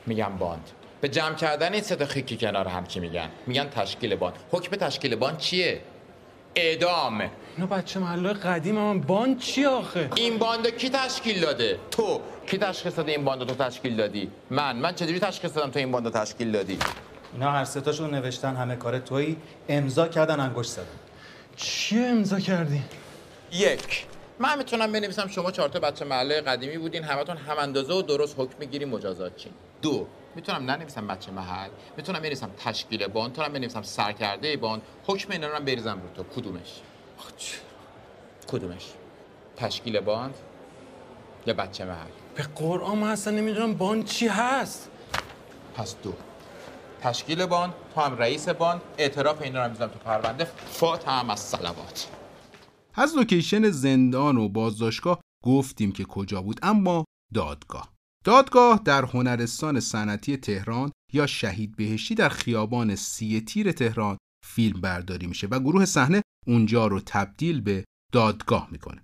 میگن 0.05 0.37
باند. 0.37 0.69
به 1.01 1.09
جمع 1.09 1.35
کردن 1.35 1.73
این 1.73 1.81
سه 1.81 1.95
تا 1.95 2.05
خیکی 2.05 2.37
کنار 2.37 2.67
هم 2.67 2.85
چی 2.85 2.99
میگن؟ 2.99 3.29
میگن 3.47 3.69
تشکیل 3.69 4.15
باند. 4.15 4.35
حکم 4.51 4.75
تشکیل 4.75 5.15
باند 5.15 5.37
چیه؟ 5.37 5.81
اعدام. 6.55 7.21
اینو 7.55 7.67
بچه 7.67 7.99
محله 7.99 8.33
قدیم 8.33 8.75
من 8.75 9.01
باند 9.01 9.39
چی 9.39 9.65
آخه؟ 9.65 10.09
این 10.15 10.37
باند 10.37 10.67
کی 10.67 10.89
تشکیل 10.89 11.41
داده؟ 11.41 11.79
تو. 11.91 12.21
کی 12.47 12.57
تشخیص 12.57 12.95
داده 12.95 13.11
این 13.11 13.25
باند 13.25 13.47
تو 13.47 13.55
تشکیل 13.55 13.95
دادی؟ 13.95 14.31
من. 14.49 14.75
من 14.75 14.95
چجوری 14.95 15.19
تشخیص 15.19 15.55
دادم 15.55 15.71
تو 15.71 15.79
این 15.79 15.91
باند 15.91 16.13
تشکیل 16.13 16.51
دادی؟ 16.51 16.79
اینا 17.33 17.51
هر 17.51 17.65
سه 17.65 17.81
تاشون 17.81 18.15
نوشتن 18.15 18.55
همه 18.55 18.75
کار 18.75 18.99
تویی. 18.99 19.37
امضا 19.69 20.07
کردن 20.07 20.39
انگشت 20.39 20.69
زدن. 20.69 20.85
چی 21.55 21.99
امضا 21.99 22.39
کردی؟ 22.39 22.81
یک. 23.51 24.05
من 24.39 24.57
می‌تونم 24.57 24.91
بنویسم 24.91 25.27
شما 25.27 25.51
چهار 25.51 25.69
تا 25.69 25.79
بچه 25.79 26.05
محله 26.05 26.41
قدیمی 26.41 26.77
بودین 26.77 27.03
همتون 27.03 27.37
هم 27.37 27.57
اندازه 27.57 27.93
و 27.93 28.01
درست 28.01 28.35
حکم 28.39 28.53
می‌گیری 28.59 28.85
مجازات 28.85 29.35
چیه 29.35 29.51
دو. 29.81 30.07
می‌تونم 30.35 30.71
ننویسم 30.71 31.07
بچه 31.07 31.31
محل 31.31 31.69
می‌تونم 31.97 32.19
بنویسم 32.19 32.51
تشکیل 32.65 33.07
باند 33.07 33.29
می‌تونم 33.29 33.53
بنویسم 33.53 33.81
سرکرده 33.81 34.57
باند 34.57 34.81
حکم 35.07 35.31
اینا 35.31 35.47
رو 35.47 35.63
بریزم 35.63 36.01
رو 36.01 36.23
تو. 36.23 36.41
کدومش؟ 36.41 36.81
کدومش؟ 38.47 38.85
تشکیل 39.57 39.99
باند 39.99 40.35
یا 41.45 41.53
بچه 41.53 41.85
محل؟ 41.85 42.09
به 42.35 42.43
قرآن 42.55 42.97
من 42.97 43.07
اصلا 43.09 43.33
نمی‌دونم 43.33 43.73
باند 43.73 44.05
چی 44.05 44.27
هست. 44.27 44.89
پس 45.75 45.95
دو. 46.03 46.13
تشکیل 47.01 47.45
باند 47.45 47.73
تو 47.95 48.01
هم 48.01 48.17
رئیس 48.17 48.49
باند 48.49 48.81
اعتراف 48.97 49.41
اینا 49.41 49.65
رو 49.65 49.71
می‌ذارم 49.71 49.91
تو 49.91 49.99
پرونده. 49.99 50.47
فاتحه 50.69 51.11
مع 51.11 51.29
الصلوات 51.29 52.07
از 52.99 53.15
لوکیشن 53.15 53.69
زندان 53.69 54.37
و 54.37 54.49
بازداشتگاه 54.49 55.21
گفتیم 55.45 55.91
که 55.91 56.05
کجا 56.05 56.41
بود 56.41 56.59
اما 56.63 57.05
دادگاه. 57.33 57.93
دادگاه 58.25 58.81
در 58.85 59.05
هنرستان 59.05 59.79
صنعتی 59.79 60.37
تهران 60.37 60.91
یا 61.13 61.27
شهید 61.27 61.75
بهشتی 61.75 62.15
در 62.15 62.29
خیابان 62.29 62.95
سی 62.95 63.41
تیر 63.41 63.71
تهران 63.71 64.17
فیلم 64.45 64.81
برداری 64.81 65.27
میشه 65.27 65.47
و 65.47 65.59
گروه 65.59 65.85
صحنه 65.85 66.21
اونجا 66.47 66.87
رو 66.87 66.99
تبدیل 66.99 67.61
به 67.61 67.85
دادگاه 68.11 68.67
می‌کنه. 68.71 69.03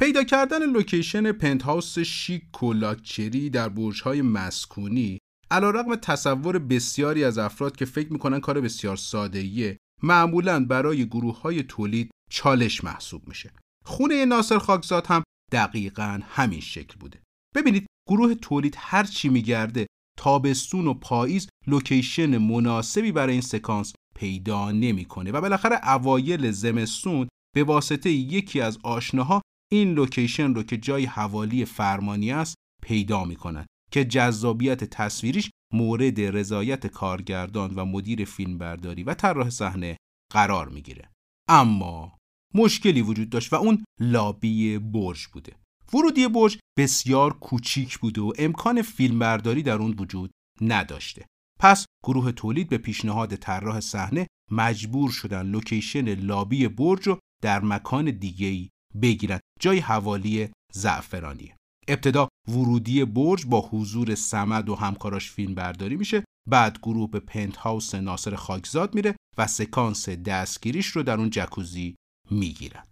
پیدا 0.00 0.24
کردن 0.24 0.70
لوکیشن 0.70 1.32
پنتهاوس 1.32 1.98
شیک 1.98 2.62
و 2.62 2.72
لاکچری 2.72 3.50
در 3.50 3.68
برج‌های 3.68 4.22
مسکونی 4.22 5.18
علیرغم 5.50 5.96
تصور 5.96 6.58
بسیاری 6.58 7.24
از 7.24 7.38
افراد 7.38 7.76
که 7.76 7.84
فکر 7.84 8.12
می‌کنن 8.12 8.40
کار 8.40 8.60
بسیار 8.60 8.96
سادهیه 8.96 9.78
معمولا 10.02 10.64
برای 10.64 11.06
گروه 11.06 11.40
های 11.40 11.62
تولید 11.62 12.10
چالش 12.30 12.84
محسوب 12.84 13.28
میشه. 13.28 13.52
خونه 13.84 14.24
ناصر 14.24 14.58
خاکزاد 14.58 15.06
هم 15.06 15.22
دقیقا 15.52 16.20
همین 16.22 16.60
شکل 16.60 16.94
بوده. 17.00 17.20
ببینید 17.54 17.86
گروه 18.08 18.34
تولید 18.34 18.74
هر 18.78 19.04
چی 19.04 19.28
میگرده 19.28 19.86
تابستون 20.18 20.86
و 20.86 20.94
پاییز 20.94 21.48
لوکیشن 21.66 22.38
مناسبی 22.38 23.12
برای 23.12 23.32
این 23.32 23.40
سکانس 23.40 23.92
پیدا 24.16 24.70
نمی‌کنه 24.70 25.32
و 25.32 25.40
بالاخره 25.40 25.88
اوایل 25.88 26.50
زمستون 26.50 27.28
به 27.54 27.64
واسطه 27.64 28.10
یکی 28.10 28.60
از 28.60 28.78
آشناها 28.82 29.42
این 29.72 29.94
لوکیشن 29.94 30.54
رو 30.54 30.62
که 30.62 30.76
جایی 30.76 31.04
حوالی 31.04 31.64
فرمانیه 31.64 32.32
است 32.32 32.54
پیدا 32.82 33.24
می‌کنن 33.24 33.66
که 33.90 34.04
جذابیت 34.04 34.84
تصویریش 34.84 35.50
مورد 35.72 36.20
رضایت 36.20 36.86
کارگردان 36.86 37.74
و 37.74 37.84
مدیر 37.84 38.24
فیلمبرداری 38.24 39.02
و 39.02 39.14
طراح 39.14 39.50
صحنه 39.50 39.96
قرار 40.32 40.68
می‌گیره. 40.68 41.10
اما 41.48 42.18
مشکلی 42.54 43.02
وجود 43.02 43.30
داشت 43.30 43.52
و 43.52 43.56
اون 43.56 43.84
لابی 44.00 44.78
برج 44.78 45.26
بوده. 45.26 45.56
ورودی 45.94 46.28
برج 46.28 46.58
بسیار 46.78 47.32
کوچیک 47.32 47.98
بوده 47.98 48.20
و 48.20 48.32
امکان 48.38 48.82
فیلمبرداری 48.82 49.62
در 49.62 49.76
اون 49.76 49.94
وجود 49.98 50.30
نداشته. 50.60 51.26
پس 51.60 51.86
گروه 52.04 52.32
تولید 52.32 52.68
به 52.68 52.78
پیشنهاد 52.78 53.36
طراح 53.36 53.80
صحنه 53.80 54.26
مجبور 54.50 55.10
شدن 55.10 55.46
لوکیشن 55.46 56.14
لابی 56.14 56.68
برج 56.68 57.08
رو 57.08 57.18
در 57.42 57.60
مکان 57.60 58.10
دیگه‌ای 58.10 58.68
بگیرن. 59.02 59.40
جای 59.60 59.78
حوالی 59.78 60.48
زعفرانیه. 60.72 61.56
ابتدا 61.88 62.28
ورودی 62.48 63.04
برج 63.04 63.46
با 63.46 63.60
حضور 63.60 64.14
سمد 64.14 64.68
و 64.68 64.74
همکاراش 64.74 65.30
فیلم 65.30 65.54
برداری 65.54 65.96
میشه. 65.96 66.24
بعد 66.50 66.78
گروه 66.82 67.10
به 67.10 67.20
پنت 67.20 67.56
هاوس 67.56 67.94
ناصر 67.94 68.34
خاکزاد 68.34 68.94
میره 68.94 69.16
و 69.38 69.46
سکانس 69.46 70.08
دستگیریش 70.08 70.86
رو 70.86 71.02
در 71.02 71.18
اون 71.18 71.30
جکوزی 71.30 71.96
می‌گیرن. 72.30 72.84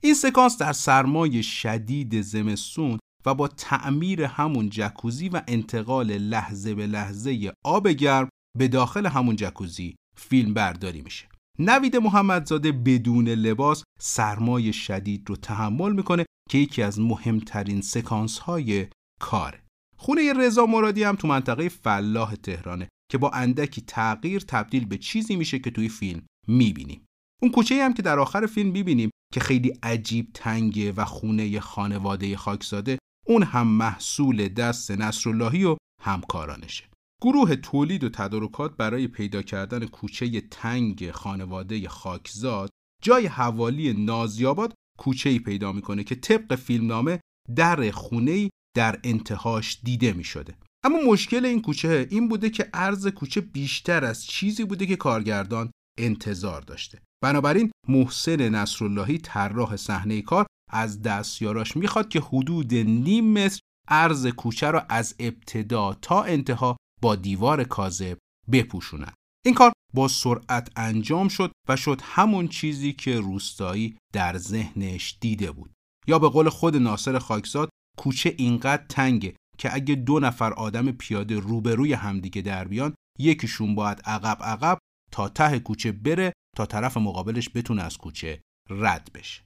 این 0.00 0.14
سکانس 0.14 0.58
در 0.58 0.72
سرمای 0.72 1.42
شدید 1.42 2.20
زمستون 2.20 2.98
و 3.26 3.34
با 3.34 3.48
تعمیر 3.48 4.22
همون 4.22 4.70
جکوزی 4.70 5.28
و 5.28 5.42
انتقال 5.48 6.18
لحظه 6.18 6.74
به 6.74 6.86
لحظه 6.86 7.52
آب 7.64 7.88
گرم 7.88 8.28
به 8.58 8.68
داخل 8.68 9.06
همون 9.06 9.36
جکوزی 9.36 9.94
فیلم 10.16 10.54
برداری 10.54 11.02
میشه. 11.02 11.28
نوید 11.58 11.96
محمدزاده 11.96 12.72
بدون 12.72 13.28
لباس 13.28 13.84
سرمای 14.00 14.72
شدید 14.72 15.28
رو 15.28 15.36
تحمل 15.36 15.92
می‌کنه 15.92 16.24
که 16.50 16.58
یکی 16.58 16.82
از 16.82 17.00
مهمترین 17.00 17.80
سکانس 17.80 18.38
های 18.38 18.86
کاره 19.20 19.62
خونه 19.96 20.32
رضا 20.32 20.66
مرادی 20.66 21.02
هم 21.02 21.16
تو 21.16 21.28
منطقه 21.28 21.68
فلاح 21.68 22.34
تهرانه 22.34 22.88
که 23.10 23.18
با 23.18 23.30
اندکی 23.30 23.80
تغییر 23.80 24.40
تبدیل 24.40 24.84
به 24.84 24.98
چیزی 24.98 25.36
میشه 25.36 25.58
که 25.58 25.70
توی 25.70 25.88
فیلم 25.88 26.22
می‌بینیم. 26.48 27.06
اون 27.42 27.52
کوچه 27.52 27.84
هم 27.84 27.94
که 27.94 28.02
در 28.02 28.18
آخر 28.18 28.46
فیلم 28.46 28.70
می‌بینیم 28.70 29.10
که 29.34 29.40
خیلی 29.40 29.72
عجیب 29.82 30.30
تنگه 30.34 30.92
و 30.92 31.04
خونه 31.04 31.60
خانواده 31.60 32.36
خاکزاده 32.36 32.98
اون 33.26 33.42
هم 33.42 33.66
محصول 33.66 34.48
دست 34.48 34.90
نصراللهی 34.90 35.64
و 35.64 35.76
همکارانشه. 36.02 36.84
گروه 37.22 37.56
تولید 37.56 38.04
و 38.04 38.08
تدارکات 38.08 38.76
برای 38.76 39.08
پیدا 39.08 39.42
کردن 39.42 39.86
کوچه 39.86 40.40
تنگ 40.40 41.10
خانواده 41.10 41.88
خاکزاد 41.88 42.70
جای 43.02 43.26
حوالی 43.26 43.92
نازیاباد 43.92 44.74
کوچه 45.00 45.30
ای 45.30 45.38
پیدا 45.38 45.72
می‌کنه 45.72 46.04
که 46.04 46.14
طبق 46.14 46.54
فیلمنامه 46.54 47.20
در 47.56 47.90
خونه 47.90 48.50
در 48.76 49.00
انتهاش 49.04 49.80
دیده 49.82 50.12
می 50.12 50.24
شده. 50.24 50.54
اما 50.84 50.98
مشکل 51.06 51.44
این 51.44 51.62
کوچه 51.62 52.06
این 52.10 52.28
بوده 52.28 52.50
که 52.50 52.70
عرض 52.74 53.06
کوچه 53.06 53.40
بیشتر 53.40 54.04
از 54.04 54.26
چیزی 54.26 54.64
بوده 54.64 54.86
که 54.86 54.96
کارگردان 54.96 55.70
انتظار 55.98 56.60
داشته. 56.60 56.98
بنابراین 57.22 57.70
محسن 57.88 58.48
نصراللهی 58.48 59.18
طراح 59.18 59.76
صحنه 59.76 60.22
کار 60.22 60.46
از 60.72 61.02
دستیاراش 61.02 61.76
می‌خواد 61.76 62.08
که 62.08 62.20
حدود 62.20 62.74
نیم 62.74 63.32
متر 63.32 63.60
عرض 63.88 64.26
کوچه 64.26 64.70
را 64.70 64.80
از 64.88 65.14
ابتدا 65.18 65.94
تا 65.94 66.22
انتها 66.22 66.76
با 67.02 67.16
دیوار 67.16 67.64
کاذب 67.64 68.18
بپوشونند. 68.52 69.14
این 69.44 69.54
کار 69.54 69.72
با 69.94 70.08
سرعت 70.08 70.70
انجام 70.76 71.28
شد 71.28 71.52
و 71.68 71.76
شد 71.76 72.00
همون 72.02 72.48
چیزی 72.48 72.92
که 72.92 73.20
روستایی 73.20 73.96
در 74.12 74.38
ذهنش 74.38 75.18
دیده 75.20 75.50
بود. 75.52 75.70
یا 76.06 76.18
به 76.18 76.28
قول 76.28 76.48
خود 76.48 76.76
ناصر 76.76 77.18
خاکزاد 77.18 77.70
کوچه 77.98 78.34
اینقدر 78.38 78.84
تنگه 78.88 79.34
که 79.58 79.74
اگه 79.74 79.94
دو 79.94 80.20
نفر 80.20 80.52
آدم 80.52 80.92
پیاده 80.92 81.38
روبروی 81.38 81.92
همدیگه 81.92 82.42
در 82.42 82.68
بیان 82.68 82.94
یکیشون 83.18 83.74
باید 83.74 84.00
عقب 84.04 84.42
عقب 84.42 84.78
تا 85.12 85.28
ته 85.28 85.58
کوچه 85.58 85.92
بره 85.92 86.32
تا 86.56 86.66
طرف 86.66 86.96
مقابلش 86.96 87.50
بتونه 87.54 87.82
از 87.82 87.98
کوچه 87.98 88.40
رد 88.70 89.10
بشه. 89.14 89.42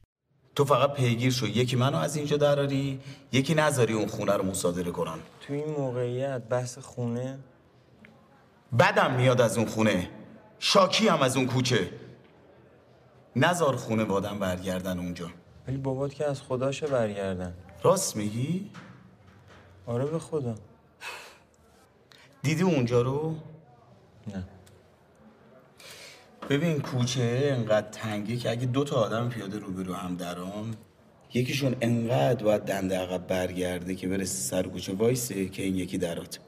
تو 0.55 0.65
فقط 0.65 0.95
پیگیر 0.95 1.31
شو. 1.31 1.47
یکی 1.47 1.77
منو 1.77 1.97
از 1.97 2.17
اینجا 2.17 2.37
دراری 2.37 3.01
یکی 3.33 3.55
نذاری 3.55 3.95
اون 3.95 4.07
خونه 4.07 4.33
رو 4.33 4.45
مصادره 4.45 4.91
کنن. 4.91 5.19
تو 5.41 5.53
این 5.53 5.71
موقعیت 5.71 6.49
بحث 6.49 6.79
خونه 6.79 7.39
بدم 8.79 9.15
میاد 9.15 9.41
از 9.41 9.59
اون 9.59 9.67
خونه. 9.67 10.11
شاکی 10.59 11.09
هم 11.09 11.23
از 11.23 11.37
اون 11.37 11.47
کوچه. 11.47 11.91
نزار 13.37 13.77
خونه 13.77 14.05
وادم 14.05 14.39
برگردن 14.39 14.99
اونجا. 14.99 15.31
ولی 15.69 15.77
بابات 15.77 16.15
که 16.15 16.25
از 16.25 16.43
خداشه 16.43 16.87
برگردن. 16.87 17.55
راست 17.83 18.17
میگی؟ 18.17 18.71
آره 19.87 20.05
به 20.05 20.19
خدا. 20.19 20.55
دیدی 22.43 22.63
اونجا 22.63 23.03
رو؟ 23.03 23.35
نه. 24.35 24.45
ببین 26.51 26.81
کوچه 26.81 27.51
انقدر 27.53 27.89
تنگه 27.89 28.37
که 28.37 28.51
اگه 28.51 28.67
دو 28.67 28.85
تا 28.85 28.97
آدم 28.97 29.29
پیاده 29.29 29.59
روبرو 29.59 29.95
هم 29.95 30.17
دران 30.17 30.75
یکیشون 31.35 31.77
انقدر 31.81 32.45
باید 32.45 32.63
دنده 32.63 32.99
عقب 32.99 33.27
برگرده 33.27 33.95
که 33.95 34.09
برسه 34.09 34.39
سر 34.39 34.63
کوچه. 34.63 34.95
وایسه 34.95 35.49
که 35.49 35.63
این 35.63 35.77
یکی 35.77 35.99
درات. 35.99 36.39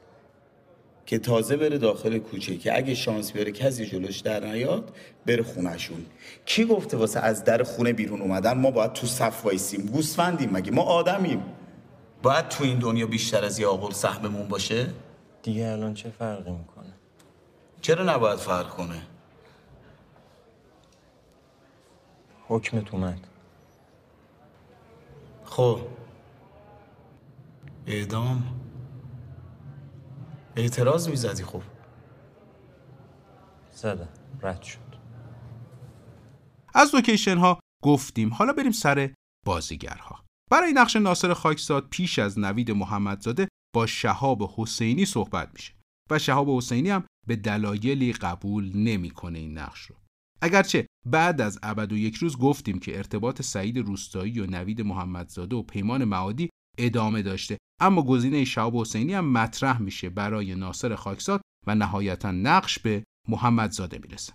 که 1.07 1.19
تازه 1.19 1.57
بره 1.57 1.77
داخل 1.77 2.17
کوچه 2.17 2.57
که 2.57 2.77
اگه 2.77 2.95
شانس 2.95 3.31
بیاره 3.31 3.51
کسی 3.51 3.85
جلوش 3.85 4.19
در 4.19 4.45
نیاد 4.45 4.95
بره 5.25 5.43
خونهشون. 5.43 6.05
کی 6.45 6.65
گفته 6.65 6.97
واسه 6.97 7.19
از 7.19 7.43
در 7.43 7.63
خونه 7.63 7.93
بیرون 7.93 8.21
اومدن 8.21 8.53
ما 8.57 8.71
باید 8.71 8.93
تو 8.93 9.07
صف 9.07 9.45
وایسیم؟ 9.45 9.85
گوسفندیم 9.85 10.49
مگه؟ 10.53 10.71
ما 10.71 10.81
آدمیم. 10.81 11.43
باید 12.23 12.49
تو 12.49 12.63
این 12.63 12.79
دنیا 12.79 13.07
بیشتر 13.07 13.45
از 13.45 13.59
یه 13.59 13.67
آقل 13.67 13.91
سهممون 13.91 14.47
باشه؟ 14.47 14.87
دیگه 15.43 15.67
الان 15.67 15.93
چه 15.93 16.09
فرقی 16.09 16.51
می‌کنه؟ 16.51 16.93
چرا 17.81 18.15
نباید 18.15 18.39
فرق 18.39 18.69
کنه؟ 18.69 19.01
حکمت 22.47 22.93
اومد. 22.93 23.19
خب. 25.45 25.79
اعدام. 27.87 28.66
اعتراض 30.57 31.09
می‌زدی 31.09 31.43
خب. 31.43 31.61
زدم 33.71 34.09
رد 34.41 34.61
شد. 34.61 34.79
از 36.73 36.95
لوکیشن 36.95 37.37
ها 37.37 37.59
گفتیم. 37.83 38.33
حالا 38.33 38.53
بریم 38.53 38.71
سر 38.71 39.13
بازیگرها. 39.45 40.25
برای 40.51 40.73
نقش 40.73 40.95
ناصر 40.95 41.33
خاکزاد 41.33 41.87
پیش 41.89 42.19
از 42.19 42.39
نوید 42.39 42.71
محمدزاده 42.71 43.47
با 43.75 43.85
شهاب 43.85 44.53
حسینی 44.57 45.05
صحبت 45.05 45.49
میشه. 45.53 45.73
و 46.11 46.19
شهاب 46.19 46.49
حسینی 46.49 46.89
هم 46.89 47.03
به 47.27 47.35
دلایلی 47.35 48.13
قبول 48.13 48.77
نمی‌کنه 48.77 49.39
این 49.39 49.57
نقش 49.57 49.81
رو. 49.81 49.95
اگرچه 50.41 50.87
بعد 51.05 51.41
از 51.41 51.59
ابد 51.63 51.91
و 51.91 51.97
یک 51.97 52.15
روز 52.15 52.37
گفتیم 52.37 52.79
که 52.79 52.97
ارتباط 52.97 53.41
سعید 53.41 53.77
روستایی 53.77 54.39
و 54.39 54.45
نوید 54.45 54.81
محمدزاده 54.81 55.55
و 55.55 55.63
پیمان 55.63 56.03
معادی 56.03 56.49
ادامه 56.77 57.21
داشته 57.21 57.57
اما 57.81 58.03
گزینه 58.03 58.45
شهاب 58.45 58.75
حسینی 58.75 59.13
هم 59.13 59.31
مطرح 59.31 59.81
میشه 59.81 60.09
برای 60.09 60.55
ناصر 60.55 60.95
خاکزاد 60.95 61.41
و 61.67 61.75
نهایتا 61.75 62.31
نقش 62.31 62.79
به 62.79 63.03
محمدزاده 63.29 63.97
می‌رسه 63.97 64.33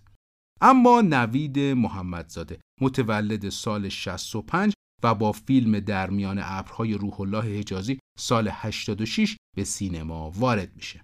اما 0.61 1.01
نوید 1.01 1.59
محمدزاده 1.59 2.61
متولد 2.81 3.49
سال 3.49 3.89
65 3.89 4.73
و 5.03 5.15
با 5.15 5.33
فیلم 5.33 5.81
در 5.81 6.11
میان 6.11 6.41
ابرهای 6.43 6.95
روح 6.95 7.21
الله 7.21 7.59
حجازی 7.59 7.99
سال 8.19 8.49
86 8.53 9.37
به 9.57 9.65
سینما 9.65 10.31
وارد 10.31 10.77
میشه. 10.77 11.03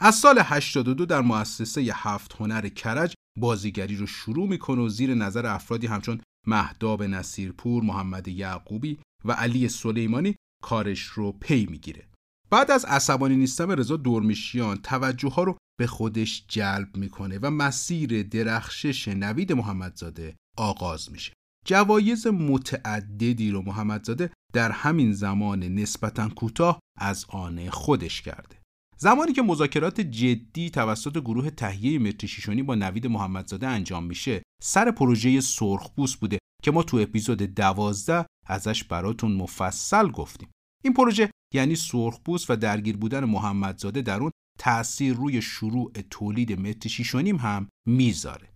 از 0.00 0.14
سال 0.14 0.38
82 0.44 1.06
در 1.06 1.20
مؤسسه 1.20 1.90
هفت 1.94 2.36
هنر 2.40 2.68
کرج 2.68 3.14
بازیگری 3.38 3.96
رو 3.96 4.06
شروع 4.06 4.48
می‌کنه 4.48 4.82
و 4.82 4.88
زیر 4.88 5.14
نظر 5.14 5.46
افرادی 5.46 5.86
همچون 5.86 6.20
مهداب 6.46 7.02
نصیرپور، 7.02 7.82
محمد 7.82 8.28
یعقوبی 8.28 8.98
و 9.24 9.32
علی 9.32 9.68
سلیمانی 9.68 10.36
کارش 10.62 11.02
رو 11.02 11.32
پی 11.32 11.66
می‌گیره. 11.70 12.06
بعد 12.50 12.70
از 12.70 12.84
عصبانی 12.84 13.36
نیستم 13.36 13.70
رضا 13.70 13.96
دورمیشیان 13.96 14.76
توجه 14.76 15.28
ها 15.28 15.42
رو 15.42 15.56
به 15.78 15.86
خودش 15.86 16.44
جلب 16.48 16.96
می‌کنه 16.96 17.38
و 17.42 17.50
مسیر 17.50 18.22
درخشش 18.22 19.08
نوید 19.08 19.52
محمدزاده 19.52 20.36
آغاز 20.58 21.12
میشه. 21.12 21.32
جوایز 21.66 22.26
متعددی 22.26 23.50
رو 23.50 23.62
محمدزاده 23.62 24.30
در 24.52 24.70
همین 24.70 25.12
زمان 25.12 25.62
نسبتا 25.62 26.28
کوتاه 26.28 26.80
از 26.98 27.26
آن 27.28 27.70
خودش 27.70 28.22
کرده. 28.22 28.60
زمانی 28.98 29.32
که 29.32 29.42
مذاکرات 29.42 30.00
جدی 30.00 30.70
توسط 30.70 31.18
گروه 31.18 31.50
تهیه 31.50 31.98
متر 31.98 32.26
شیشونی 32.26 32.62
با 32.62 32.74
نوید 32.74 33.06
محمدزاده 33.06 33.66
انجام 33.66 34.04
میشه 34.04 34.42
سر 34.62 34.90
پروژه 34.90 35.40
سرخپوست 35.40 36.20
بوده 36.20 36.38
که 36.62 36.70
ما 36.70 36.82
تو 36.82 36.96
اپیزود 36.96 37.42
دوازده 37.42 38.26
ازش 38.46 38.84
براتون 38.84 39.32
مفصل 39.32 40.08
گفتیم. 40.08 40.50
این 40.84 40.94
پروژه 40.94 41.30
یعنی 41.54 41.76
سرخپوست 41.76 42.50
و 42.50 42.56
درگیر 42.56 42.96
بودن 42.96 43.24
محمدزاده 43.24 44.02
در 44.02 44.20
اون 44.20 44.30
تأثیر 44.58 45.14
روی 45.14 45.42
شروع 45.42 45.92
تولید 46.10 46.60
متر 46.60 46.88
شیشونیم 46.88 47.36
هم 47.36 47.68
می‌ذاره. 47.88 48.48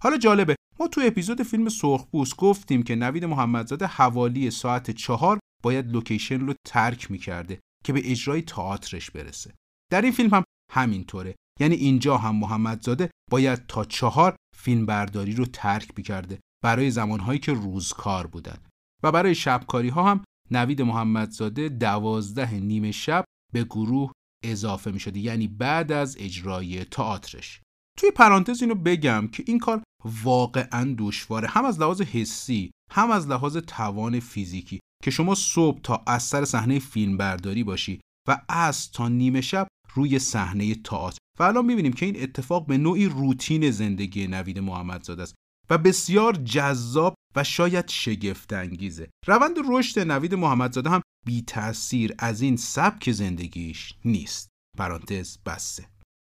حالا 0.00 0.18
جالبه 0.18 0.56
ما 0.80 0.88
تو 0.88 1.00
اپیزود 1.04 1.42
فیلم 1.42 1.68
سرخپوست 1.68 2.36
گفتیم 2.36 2.82
که 2.82 2.96
نوید 2.96 3.24
محمدزاده 3.24 3.86
حوالی 3.86 4.50
ساعت 4.50 4.90
چهار 4.90 5.38
باید 5.62 5.90
لوکیشن 5.90 6.40
رو 6.40 6.54
ترک 6.66 7.10
می‌کرده 7.10 7.60
که 7.84 7.92
به 7.92 8.10
اجرای 8.10 8.42
تئاترش 8.42 9.10
برسه. 9.10 9.54
در 9.92 10.02
این 10.02 10.12
فیلم 10.12 10.34
هم 10.34 10.44
همینطوره. 10.72 11.34
یعنی 11.60 11.74
اینجا 11.74 12.16
هم 12.16 12.36
محمدزاده 12.36 13.10
باید 13.30 13.66
تا 13.66 13.84
چهار 13.84 14.36
فیلم 14.56 14.86
برداری 14.86 15.34
رو 15.34 15.46
ترک 15.46 15.92
می‌کرده. 15.96 16.38
برای 16.64 16.90
زمانهایی 16.90 17.38
که 17.38 17.52
روزکار 17.52 18.26
بودن 18.26 18.58
و 19.02 19.12
برای 19.12 19.34
شبکاری 19.34 19.88
ها 19.88 20.10
هم 20.10 20.24
نوید 20.50 20.82
محمدزاده 20.82 21.68
دوازده 21.68 22.54
نیمه 22.54 22.92
شب 22.92 23.24
به 23.52 23.64
گروه 23.64 24.12
اضافه 24.44 24.90
می 24.90 25.00
شده 25.00 25.18
یعنی 25.18 25.48
بعد 25.48 25.92
از 25.92 26.16
اجرای 26.18 26.84
تئاترش. 26.84 27.60
توی 27.98 28.10
پرانتز 28.10 28.62
اینو 28.62 28.74
بگم 28.74 29.28
که 29.32 29.44
این 29.46 29.58
کار 29.58 29.82
واقعا 30.24 30.94
دشواره. 30.98 31.48
هم 31.48 31.64
از 31.64 31.80
لحاظ 31.80 32.00
حسی 32.00 32.70
هم 32.90 33.10
از 33.10 33.28
لحاظ 33.28 33.56
توان 33.56 34.20
فیزیکی. 34.20 34.80
که 35.04 35.10
شما 35.10 35.34
صبح 35.34 35.80
تا 35.80 36.02
از 36.06 36.22
سر 36.22 36.44
صحنه 36.44 36.78
فیلم 36.78 37.16
برداری 37.16 37.64
باشی 37.64 38.00
و 38.28 38.40
از 38.48 38.90
تا 38.90 39.08
نیمه 39.08 39.40
شب 39.40 39.68
روی 39.94 40.18
صحنه 40.18 40.74
تئاتر. 40.74 41.18
و 41.38 41.42
الان 41.42 41.66
می‌بینیم 41.66 41.92
که 41.92 42.06
این 42.06 42.22
اتفاق 42.22 42.66
به 42.66 42.78
نوعی 42.78 43.06
روتین 43.06 43.70
زندگی 43.70 44.26
نوید 44.26 44.58
محمدزاده 44.58 45.22
است. 45.22 45.34
و 45.70 45.78
بسیار 45.78 46.32
جذاب 46.32 47.14
و 47.36 47.44
شاید 47.44 47.88
شگفت 47.88 48.52
انگیزه 48.52 49.10
روند 49.26 49.56
رشد 49.68 50.00
نوید 50.00 50.34
محمدزاده 50.34 50.90
هم 50.90 51.02
بی 51.26 51.42
تأثیر 51.42 52.14
از 52.18 52.40
این 52.40 52.56
سبک 52.56 53.12
زندگیش 53.12 53.94
نیست. 54.04 54.48
پرانتز 54.78 55.38
بسته 55.46 55.88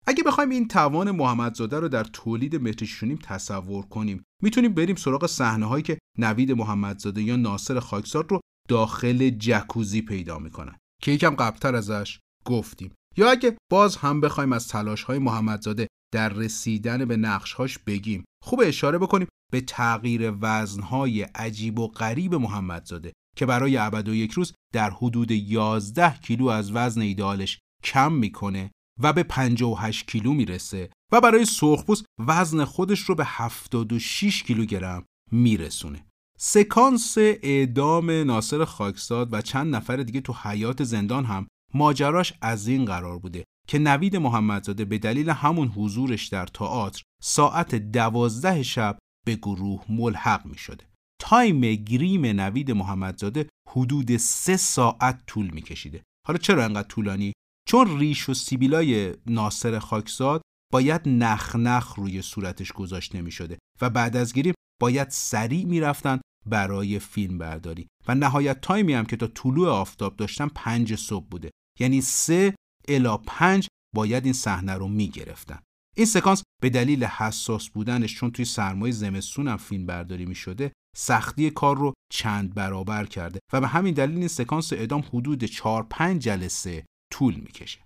اگه 0.07 0.23
بخوایم 0.23 0.51
این 0.51 0.68
توان 0.68 1.11
محمدزاده 1.11 1.81
رو 1.81 1.88
در 1.88 2.05
تولید 2.05 2.57
متریشونیم 2.57 3.18
تصور 3.23 3.87
کنیم 3.87 4.23
می‌تونیم 4.42 4.75
بریم 4.75 4.97
سراغ 4.97 5.27
صحنه 5.27 5.66
هایی 5.66 5.83
که 5.83 5.99
نوید 6.18 6.53
محمدزاده 6.53 7.23
یا 7.23 7.37
ناصر 7.37 7.81
خاکسار 7.81 8.27
رو 8.31 8.40
داخل 8.68 9.31
جکوزی 9.31 10.03
پیدا 10.03 10.38
می‌کنن 10.38 10.77
که 11.03 11.12
یکم 11.12 11.37
قبلتر 11.37 11.75
ازش 11.75 12.18
گفتیم. 12.44 12.92
یا 13.16 13.31
اگه 13.31 13.57
باز 13.73 13.97
هم 13.97 14.20
بخوایم 14.20 14.53
از 14.53 14.68
تلاش 14.68 15.03
های 15.03 15.18
محمدزاده 15.18 15.87
در 16.14 16.29
رسیدن 16.29 17.05
به 17.05 17.16
نقشهاش 17.16 17.79
بگیم 17.79 18.25
خوب 18.44 18.62
اشاره 18.64 18.98
بکنیم 18.98 19.28
به 19.52 19.61
تغییر 19.61 20.33
وزنهای 20.40 21.22
عجیب 21.22 21.78
و 21.78 21.88
غریب 21.88 22.35
محمدزاده 22.35 23.12
که 23.37 23.46
برای 23.46 23.76
ابد 23.76 24.09
و 24.09 24.14
یک 24.14 24.33
روز 24.33 24.52
در 24.74 24.90
حدود 24.90 25.30
11 25.30 26.18
کیلو 26.18 26.46
از 26.46 26.72
وزن 26.72 27.00
ایدالش 27.00 27.59
کم 27.85 28.12
می‌کنه 28.12 28.70
و 29.02 29.12
به 29.12 29.22
58 29.22 30.11
کیلو 30.11 30.35
می‌رسه 30.35 30.90
و 31.12 31.20
برای 31.20 31.44
سرخپوست 31.44 32.04
وزن 32.26 32.64
خودش 32.64 33.00
رو 33.00 33.14
به 33.14 33.24
76 33.26 34.42
کیلوگرم 34.42 35.04
میرسونه. 35.33 36.07
سکانس 36.38 37.18
اعدام 37.18 38.11
ناصر 38.11 38.64
خاکساد 38.64 39.28
و 39.33 39.42
چند 39.42 39.74
نفر 39.74 39.96
دیگه 39.96 40.20
تو 40.20 40.35
حیات 40.42 40.85
زندان 40.85 41.24
هم 41.24 41.46
ماجراش 41.74 42.33
از 42.40 42.68
این 42.68 42.85
قرار 42.85 43.18
بوده 43.18 43.44
که 43.68 43.79
نوید 43.79 44.16
محمدزاده 44.16 44.85
به 44.85 44.98
دلیل 44.98 45.31
همون 45.31 45.68
حضورش 45.68 46.29
در 46.29 46.46
تئاتر 46.46 47.03
ساعت 47.22 47.74
دوازده 47.74 48.62
شب 48.62 48.98
به 49.27 49.37
گروه 49.37 49.85
ملحق 49.88 50.46
می 50.46 50.59
شده. 50.59 50.85
time 51.20 51.61
گریم 51.61 52.27
نوید 52.27 52.70
محمدزاده 52.70 53.48
حدود 53.70 54.16
سه 54.16 54.57
ساعت 54.57 55.27
طول 55.27 55.50
می 55.50 55.62
کشیده. 55.62 56.03
حالا 56.27 56.38
چرا 56.38 56.64
انقدر 56.64 56.88
طولانی؟ 56.88 57.33
چون 57.68 57.98
ریش 57.98 58.29
و 58.29 58.35
سیبیلای 58.35 59.14
ناصر 59.27 59.79
خاکزاد 59.79 60.42
باید 60.72 61.09
نخ 61.09 61.57
نخ 61.57 61.94
روی 61.94 62.22
صورتش 62.22 62.72
گذاشته 62.72 63.22
می 63.22 63.31
شده 63.31 63.59
و 63.81 63.90
بعد 63.90 64.16
از 64.16 64.33
گریم 64.33 64.55
باید 64.81 65.11
سریع 65.11 65.64
می 65.64 65.81
رفتن 65.81 66.20
برای 66.46 66.98
فیلم 66.98 67.38
برداری 67.38 67.87
و 68.09 68.14
نهایت 68.14 68.61
time 68.61 68.88
ی 68.88 68.94
هم 68.94 69.05
که 69.05 69.16
تا 69.16 69.27
طلوع 69.27 69.68
آفتاب 69.68 70.16
داشتن 70.16 70.48
پنج 70.48 70.94
صبح 70.94 71.27
بوده 71.27 71.50
یعنی 71.81 72.00
سه 72.00 72.55
الا 72.88 73.16
پنج 73.16 73.68
باید 73.94 74.25
این 74.25 74.33
صحنه 74.33 74.75
رو 74.75 74.88
می 74.88 75.09
گرفتن. 75.09 75.59
این 75.97 76.07
سکانس 76.07 76.42
به 76.62 76.70
دلیل 76.70 77.05
حساس 77.05 77.68
بودنش 77.68 78.14
چون 78.14 78.31
توی 78.31 78.44
سرمای 78.44 78.92
زمستون 78.92 79.49
هم 79.49 79.57
فیلم 79.57 79.87
برداری 79.87 80.27
می 80.27 80.35
شده 80.35 80.73
سختی 80.97 81.51
کار 81.51 81.77
رو 81.77 81.92
چند 82.12 82.55
برابر 82.55 83.05
کرده 83.05 83.40
و 83.53 83.61
به 83.61 83.66
همین 83.66 83.94
دلیل 83.94 84.18
این 84.18 84.29
سکانس 84.29 84.73
اعدام 84.73 85.05
حدود 85.12 85.44
4 85.44 85.87
5 85.90 86.23
جلسه 86.23 86.85
طول 87.12 87.35
می‌کشه. 87.35 87.81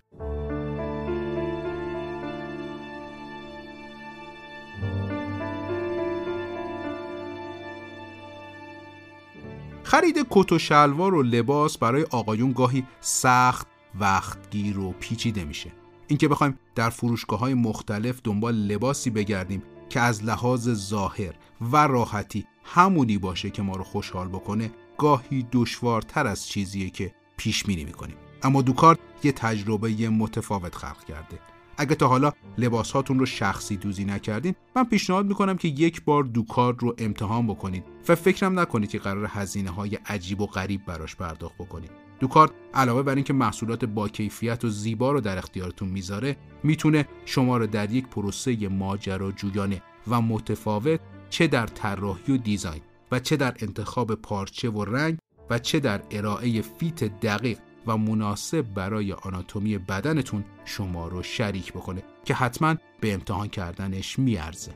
خرید 9.83 10.27
کت 10.29 10.51
و 10.51 10.59
شلوار 10.59 11.13
و 11.13 11.23
لباس 11.23 11.77
برای 11.77 12.03
آقایون 12.03 12.51
گاهی 12.51 12.85
سخت 13.01 13.67
وقتگیر 13.99 14.79
و 14.79 14.91
پیچیده 14.99 15.45
میشه. 15.45 15.71
اینکه 16.07 16.27
بخوایم 16.27 16.59
در 16.75 16.89
فروشگاه 16.89 17.39
های 17.39 17.53
مختلف 17.53 18.21
دنبال 18.23 18.55
لباسی 18.55 19.09
بگردیم 19.09 19.63
که 19.89 19.99
از 19.99 20.23
لحاظ 20.23 20.69
ظاهر 20.69 21.33
و 21.61 21.77
راحتی 21.77 22.45
همونی 22.63 23.17
باشه 23.17 23.49
که 23.49 23.61
ما 23.61 23.75
رو 23.75 23.83
خوشحال 23.83 24.27
بکنه 24.27 24.71
گاهی 24.97 25.47
دشوارتر 25.51 26.27
از 26.27 26.47
چیزیه 26.47 26.89
که 26.89 27.13
پیش 27.37 27.63
بینی 27.63 27.83
می‌کنیم. 27.83 28.15
اما 28.43 28.61
دوکار 28.61 28.97
یه 29.23 29.31
تجربه 29.31 30.09
متفاوت 30.09 30.75
خلق 30.75 31.03
کرده. 31.03 31.39
اگه 31.77 31.95
تا 31.95 32.07
حالا 32.07 32.31
لباس 32.57 32.91
هاتون 32.91 33.19
رو 33.19 33.25
شخصی 33.25 33.77
دوزی 33.77 34.05
نکردین 34.05 34.55
من 34.75 34.83
پیشنهاد 34.83 35.25
می‌کنم 35.25 35.57
که 35.57 35.67
یک 35.67 36.03
بار 36.03 36.23
دوکار 36.23 36.75
رو 36.79 36.95
امتحان 36.97 37.47
بکنید 37.47 37.83
و 38.09 38.15
فکرم 38.15 38.59
نکنید 38.59 38.89
که 38.89 38.99
قرار 38.99 39.25
هزینه 39.29 39.69
های 39.69 39.95
عجیب 39.95 40.41
و 40.41 40.45
غریب 40.45 40.85
براش 40.85 41.15
پرداخت 41.15 41.55
بکنید. 41.55 42.08
دوکارت 42.19 42.51
علاوه 42.73 43.03
بر 43.03 43.15
اینکه 43.15 43.33
محصولات 43.33 43.85
با 43.85 44.07
کیفیت 44.07 44.65
و 44.65 44.69
زیبا 44.69 45.11
رو 45.11 45.21
در 45.21 45.37
اختیارتون 45.37 45.89
می‌ذاره 45.89 46.35
می‌تونه 46.63 47.07
شما 47.25 47.57
رو 47.57 47.67
در 47.67 47.91
یک 47.91 48.07
پروسه 48.07 48.67
ماجراجویانه 48.67 49.81
و 50.07 50.21
متفاوت 50.21 50.99
چه 51.29 51.47
در 51.47 51.67
طراحی 51.67 52.33
و 52.33 52.37
دیزاین 52.37 52.81
و 53.11 53.19
چه 53.19 53.37
در 53.37 53.55
انتخاب 53.59 54.15
پارچه 54.15 54.69
و 54.69 54.85
رنگ 54.85 55.17
و 55.49 55.59
چه 55.59 55.79
در 55.79 56.01
ارائه 56.11 56.61
فیت 56.61 57.19
دقیق 57.19 57.59
و 57.87 57.97
مناسب 57.97 58.61
برای 58.61 59.13
آناتومی 59.13 59.77
بدنتون 59.77 60.45
شما 60.65 61.07
رو 61.07 61.23
شریک 61.23 61.73
بکنه 61.73 62.03
که 62.25 62.33
حتما 62.33 62.75
به 62.99 63.13
امتحان 63.13 63.47
کردنش 63.47 64.19
میارزه. 64.19 64.71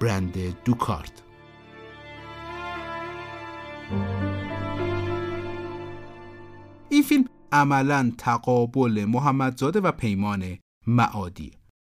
برند 0.00 0.62
دوکارت. 0.64 1.22
این 6.90 7.02
فیلم 7.02 7.24
عملا 7.52 8.12
تقابل 8.18 9.04
محمدزاده 9.08 9.80
و 9.80 9.92
پیمان 9.92 10.58
معادی 10.86 11.52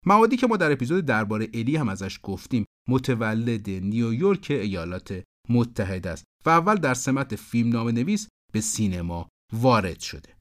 معادی 0.06 0.36
که 0.36 0.46
ما 0.46 0.56
در 0.56 0.72
اپیزود 0.72 1.06
درباره 1.06 1.48
الی 1.54 1.76
هم 1.76 1.88
ازش 1.88 2.20
گفتیم 2.22 2.64
متولد 2.88 3.70
نیویورک 3.70 4.46
ایالات 4.50 5.22
متحده 5.48 6.10
است 6.10 6.24
و 6.46 6.50
اول 6.50 6.74
در 6.74 6.94
سمت 6.94 7.36
فیلمنامه 7.36 7.92
نویس 7.92 8.28
به 8.52 8.60
سینما 8.60 9.28
وارد 9.52 10.00
شده 10.00 10.36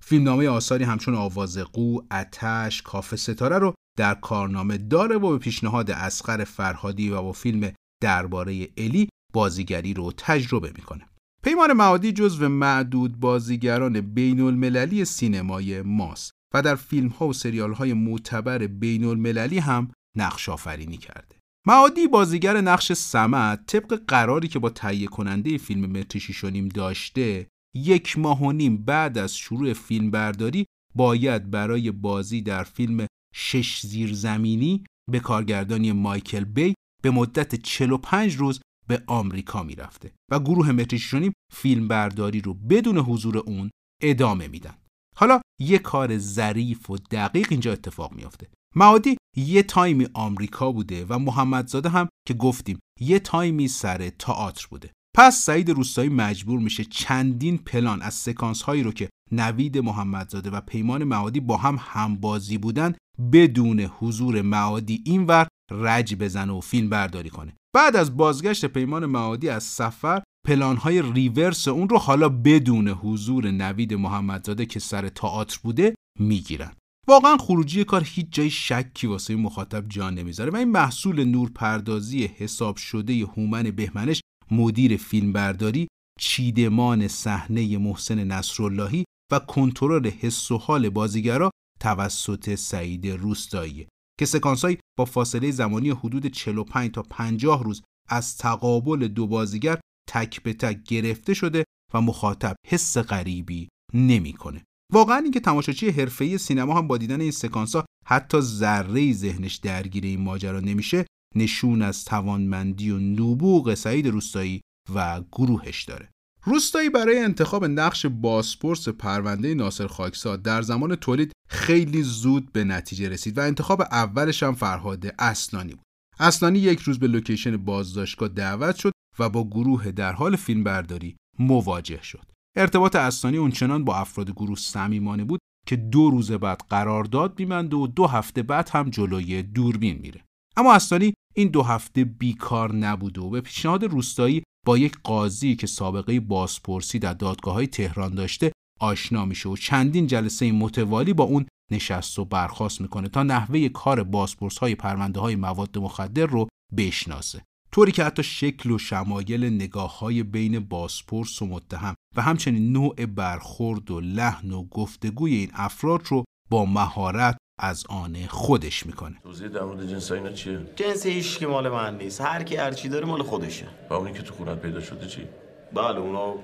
فیلمنامه 0.00 0.48
آثاری 0.48 0.84
همچون 0.84 1.14
آواز 1.14 1.58
قو، 1.58 2.00
اتش، 2.10 2.82
کاف 2.82 3.14
ستاره 3.14 3.58
رو 3.58 3.74
در 3.98 4.14
کارنامه 4.14 4.78
داره 4.78 5.16
و 5.16 5.30
به 5.30 5.38
پیشنهاد 5.38 5.90
اسقر 5.90 6.44
فرهادی 6.44 7.10
و 7.10 7.22
با 7.22 7.32
فیلم 7.32 7.72
درباره 8.02 8.68
الی 8.76 9.08
بازیگری 9.32 9.94
رو 9.94 10.12
تجربه 10.16 10.72
می‌کنه. 10.76 11.06
پیمان 11.44 11.72
معادی 11.72 12.12
جزو 12.12 12.48
معدود 12.48 13.20
بازیگران 13.20 14.00
بین 14.00 14.40
المللی 14.40 15.04
سینمای 15.04 15.82
ماست 15.82 16.30
و 16.54 16.62
در 16.62 16.74
فیلم 16.74 17.08
ها 17.08 17.28
و 17.28 17.32
سریال 17.32 17.72
های 17.72 17.92
معتبر 17.92 18.66
بین 18.66 19.04
المللی 19.04 19.58
هم 19.58 19.90
نقش 20.16 20.48
آفرینی 20.48 20.96
کرده. 20.96 21.36
معادی 21.66 22.08
بازیگر 22.08 22.60
نقش 22.60 22.92
سمت 22.92 23.66
طبق 23.66 24.00
قراری 24.08 24.48
که 24.48 24.58
با 24.58 24.70
تهیه 24.70 25.06
کننده 25.06 25.58
فیلم 25.58 25.90
متریشی 25.90 26.32
شونیم 26.32 26.68
داشته 26.68 27.48
یک 27.76 28.18
ماه 28.18 28.42
و 28.42 28.52
نیم 28.52 28.76
بعد 28.76 29.18
از 29.18 29.36
شروع 29.36 29.72
فیلم 29.72 30.10
برداری 30.10 30.66
باید 30.94 31.50
برای 31.50 31.90
بازی 31.90 32.42
در 32.42 32.64
فیلم 32.64 33.06
شش 33.34 33.80
زیرزمینی 33.86 34.84
به 35.10 35.20
کارگردانی 35.20 35.92
مایکل 35.92 36.44
بی 36.44 36.74
به 37.02 37.10
مدت 37.10 37.54
45 37.54 38.36
روز 38.36 38.60
به 38.88 39.02
آمریکا 39.06 39.62
می‌رفته 39.62 40.12
و 40.30 40.40
گروه 40.40 40.72
متریشونیم 40.72 41.32
فیلم 41.52 41.88
برداری 41.88 42.40
رو 42.40 42.54
بدون 42.54 42.98
حضور 42.98 43.38
اون 43.38 43.70
ادامه 44.02 44.48
میدن. 44.48 44.74
حالا 45.16 45.40
یه 45.60 45.78
کار 45.78 46.18
ظریف 46.18 46.90
و 46.90 46.96
دقیق 46.96 47.46
اینجا 47.50 47.72
اتفاق 47.72 48.12
میافته. 48.12 48.48
معادی 48.76 49.16
یه 49.36 49.62
تایمی 49.62 50.08
آمریکا 50.14 50.72
بوده 50.72 51.06
و 51.08 51.18
محمدزاده 51.18 51.88
هم 51.88 52.08
که 52.26 52.34
گفتیم 52.34 52.78
یه 53.00 53.18
تایمی 53.18 53.68
سر 53.68 54.08
تئاتر 54.08 54.66
بوده. 54.70 54.90
پس 55.16 55.42
سعید 55.42 55.70
روستایی 55.70 56.08
مجبور 56.08 56.60
میشه 56.60 56.84
چندین 56.84 57.58
پلان 57.58 58.02
از 58.02 58.14
سکانس 58.14 58.62
هایی 58.62 58.82
رو 58.82 58.92
که 58.92 59.08
نوید 59.32 59.78
محمدزاده 59.78 60.50
و 60.50 60.60
پیمان 60.60 61.04
معادی 61.04 61.40
با 61.40 61.56
هم 61.56 61.78
همبازی 61.80 62.58
بودن 62.58 62.94
بدون 63.32 63.80
حضور 63.80 64.42
معادی 64.42 65.02
اینور 65.06 65.48
رج 65.70 66.14
بزنه 66.14 66.52
و 66.52 66.60
فیلم 66.60 66.88
برداری 66.88 67.30
کنه. 67.30 67.56
بعد 67.74 67.96
از 67.96 68.16
بازگشت 68.16 68.66
پیمان 68.66 69.06
معادی 69.06 69.48
از 69.48 69.64
سفر 69.64 70.22
پلان 70.46 70.76
های 70.76 71.02
ریورس 71.02 71.68
اون 71.68 71.88
رو 71.88 71.98
حالا 71.98 72.28
بدون 72.28 72.88
حضور 72.88 73.50
نوید 73.50 73.94
محمدزاده 73.94 74.66
که 74.66 74.80
سر 74.80 75.08
تئاتر 75.08 75.58
بوده 75.62 75.94
می‌گیرن. 76.20 76.72
واقعا 77.08 77.36
خروجی 77.36 77.84
کار 77.84 78.02
هیچ 78.04 78.26
جای 78.30 78.50
شکی 78.50 79.06
واسه 79.06 79.36
مخاطب 79.36 79.88
جان 79.88 80.14
نمی‌ذاره 80.14 80.50
و 80.50 80.56
این 80.56 80.70
محصول 80.70 81.24
نورپردازی 81.24 82.26
حساب 82.26 82.76
شده 82.76 83.24
هومن 83.24 83.62
بهمنش 83.62 84.20
مدیر 84.50 84.96
فیلمبرداری 84.96 85.88
چیدمان 86.20 87.08
صحنه 87.08 87.78
محسن 87.78 88.24
نصراللهی 88.24 89.04
و 89.32 89.38
کنترل 89.38 90.10
حس 90.10 90.50
و 90.50 90.58
حال 90.58 90.88
بازیگرا 90.88 91.50
توسط 91.80 92.54
سعید 92.54 93.06
روستایی. 93.06 93.86
که 94.18 94.26
سکانسایی 94.26 94.78
با 94.98 95.04
فاصله 95.04 95.50
زمانی 95.50 95.90
حدود 95.90 96.26
45 96.26 96.90
تا 96.90 97.02
50 97.02 97.64
روز 97.64 97.82
از 98.08 98.36
تقابل 98.36 99.08
دو 99.08 99.26
بازیگر 99.26 99.80
تک 100.08 100.42
به 100.42 100.52
تک 100.52 100.82
گرفته 100.82 101.34
شده 101.34 101.64
و 101.94 102.00
مخاطب 102.00 102.56
حس 102.66 102.98
غریبی 102.98 103.68
نمی‌کنه. 103.94 104.64
واقعا 104.92 105.16
اینکه 105.16 105.40
تماشاچی 105.40 105.90
حرفه‌ای 105.90 106.38
سینما 106.38 106.74
هم 106.74 106.88
با 106.88 106.98
دیدن 106.98 107.20
این 107.20 107.30
سکانسا 107.30 107.84
حتی 108.06 108.40
ذره 108.40 109.12
ذهنش 109.12 109.54
درگیر 109.54 110.04
این 110.04 110.20
ماجرا 110.20 110.60
نمیشه 110.60 111.06
نشون 111.36 111.82
از 111.82 112.04
توانمندی 112.04 112.90
و 112.90 112.98
نبوغ 112.98 113.74
سعید 113.74 114.06
روستایی 114.06 114.60
و 114.94 115.22
گروهش 115.32 115.84
داره. 115.84 116.10
روستایی 116.46 116.90
برای 116.90 117.18
انتخاب 117.18 117.64
نقش 117.64 118.06
باسپورس 118.06 118.88
پرونده 118.88 119.54
ناصر 119.54 119.86
خاکسار 119.86 120.36
در 120.36 120.62
زمان 120.62 120.96
تولید 120.96 121.32
خیلی 121.48 122.02
زود 122.02 122.52
به 122.52 122.64
نتیجه 122.64 123.08
رسید 123.08 123.38
و 123.38 123.40
انتخاب 123.40 123.80
اولش 123.80 124.42
هم 124.42 124.54
فرهاد 124.54 125.14
اصلانی 125.18 125.72
بود. 125.72 125.84
اصلانی 126.18 126.58
یک 126.58 126.80
روز 126.80 126.98
به 126.98 127.06
لوکیشن 127.06 127.56
بازداشتگاه 127.56 128.28
دعوت 128.28 128.76
شد 128.76 128.92
و 129.18 129.28
با 129.28 129.44
گروه 129.44 129.90
در 129.90 130.12
حال 130.12 130.36
فیلم 130.36 130.64
برداری 130.64 131.16
مواجه 131.38 132.02
شد. 132.02 132.26
ارتباط 132.56 132.96
اصلانی 132.96 133.36
اونچنان 133.36 133.84
با 133.84 133.96
افراد 133.96 134.30
گروه 134.30 134.58
صمیمانه 134.58 135.24
بود 135.24 135.40
که 135.66 135.76
دو 135.76 136.10
روز 136.10 136.32
بعد 136.32 136.62
قرارداد 136.70 137.38
میبنده 137.38 137.76
و 137.76 137.86
دو 137.86 138.06
هفته 138.06 138.42
بعد 138.42 138.68
هم 138.72 138.90
جلوی 138.90 139.42
دوربین 139.42 139.98
میره. 139.98 140.24
اما 140.56 140.74
اصلانی 140.74 141.14
این 141.34 141.48
دو 141.48 141.62
هفته 141.62 142.04
بیکار 142.04 142.74
نبوده 142.74 143.20
و 143.20 143.30
به 143.30 143.40
پیشنهاد 143.40 143.84
روستایی 143.84 144.42
با 144.64 144.78
یک 144.78 144.96
قاضی 145.02 145.56
که 145.56 145.66
سابقه 145.66 146.20
بازپرسی 146.20 146.98
در 146.98 147.12
دادگاه 147.12 147.54
های 147.54 147.66
تهران 147.66 148.14
داشته 148.14 148.52
آشنا 148.80 149.24
میشه 149.24 149.48
و 149.48 149.56
چندین 149.56 150.06
جلسه 150.06 150.52
متوالی 150.52 151.12
با 151.12 151.24
اون 151.24 151.46
نشست 151.72 152.18
و 152.18 152.24
برخواست 152.24 152.80
می‌کنه 152.80 153.08
تا 153.08 153.22
نحوه 153.22 153.68
کار 153.68 154.02
بازپرس 154.02 154.58
های 154.58 154.74
پرونده 154.74 155.20
های 155.20 155.36
مواد 155.36 155.78
مخدر 155.78 156.26
رو 156.26 156.48
بشناسه. 156.76 157.42
طوری 157.72 157.92
که 157.92 158.04
حتی 158.04 158.22
شکل 158.22 158.70
و 158.70 158.78
شمایل 158.78 159.44
نگاه 159.44 159.98
های 159.98 160.22
بین 160.22 160.60
بازپرس 160.60 161.42
و 161.42 161.46
متهم 161.46 161.94
و 162.16 162.22
همچنین 162.22 162.72
نوع 162.72 163.06
برخورد 163.06 163.90
و 163.90 164.00
لحن 164.00 164.50
و 164.50 164.64
گفتگوی 164.64 165.34
این 165.34 165.50
افراد 165.54 166.02
رو 166.06 166.24
با 166.50 166.64
مهارت 166.64 167.36
از 167.58 167.84
آن 167.88 168.16
خودش 168.28 168.86
می‌کنه. 168.86 169.14
توضیح 169.22 169.48
در 169.48 169.62
مورد 169.62 169.88
جنس 169.88 170.12
اینا 170.12 170.32
چیه؟ 170.32 170.60
جنس 170.76 171.06
هیچ 171.06 171.38
که 171.38 171.46
مال 171.46 171.68
من 171.68 171.98
نیست. 171.98 172.20
هر 172.20 172.42
کی 172.42 172.56
هر 172.56 172.72
چی 172.72 172.88
داره 172.88 173.06
مال 173.06 173.22
خودشه. 173.22 173.66
و 173.90 173.94
اونی 173.94 174.12
که 174.12 174.22
تو 174.22 174.34
خونت 174.34 174.58
پیدا 174.58 174.80
شده 174.80 175.06
چی؟ 175.06 175.26
بله 175.72 175.98
اونا 175.98 176.34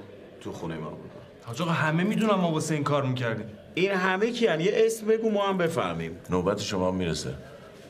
تو 0.41 0.53
خونه 0.53 0.77
ما 0.77 0.91
بود 0.91 1.11
حاج 1.45 1.63
آقا 1.63 1.71
همه 1.71 2.05
می‌دونم 2.05 2.35
ما 2.35 2.53
واسه 2.53 2.75
این 2.75 2.85
کار 2.85 3.07
می‌کردیم. 3.07 3.47
این 3.75 3.91
همه 3.91 4.31
کیان 4.31 4.61
یه 4.61 4.73
اسم 4.75 5.07
بگو 5.07 5.31
ما 5.31 5.49
هم 5.49 5.59
بفهمیم. 5.59 6.17
نوبت 6.31 6.61
شما 6.61 6.89
هم 6.89 6.95
می‌رسه. 6.95 7.35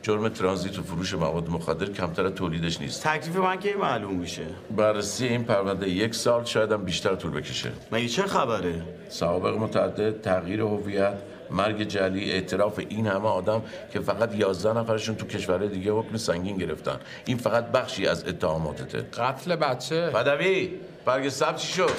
جرم 0.01 0.29
ترانزیت 0.29 0.79
و 0.79 0.83
فروش 0.83 1.13
مواد 1.13 1.49
مخدر 1.49 1.85
کمتر 1.85 2.25
از 2.25 2.33
تولیدش 2.33 2.81
نیست. 2.81 3.07
تکلیف 3.07 3.35
من 3.35 3.59
که 3.59 3.75
معلوم 3.75 4.15
میشه؟ 4.15 4.45
بررسی 4.77 5.27
این 5.27 5.43
پرونده 5.43 5.89
یک 5.89 6.15
سال 6.15 6.45
شاید 6.45 6.71
هم 6.71 6.83
بیشتر 6.85 7.15
طول 7.15 7.31
بکشه. 7.31 7.71
مگه 7.91 8.07
چه 8.07 8.23
خبره؟ 8.23 8.83
سوابق 9.09 9.57
متعدد 9.57 10.21
تغییر 10.21 10.61
هویت 10.61 11.13
مرگ 11.51 11.83
جلی 11.83 12.31
اعتراف 12.31 12.79
این 12.89 13.07
همه 13.07 13.27
آدم 13.27 13.61
که 13.93 13.99
فقط 13.99 14.35
11 14.35 14.73
نفرشون 14.73 15.15
تو 15.15 15.25
کشورهای 15.25 15.69
دیگه 15.69 15.91
حکم 15.91 16.17
سنگین 16.17 16.57
گرفتن. 16.57 16.99
این 17.25 17.37
فقط 17.37 17.65
بخشی 17.65 18.07
از 18.07 18.27
اتهاماتته. 18.27 19.01
قتل 19.01 19.55
بچه. 19.55 20.09
بدوی 20.09 20.69
برگ 21.05 21.29
سبز 21.29 21.61
چی 21.61 21.73
شد؟ 21.73 21.91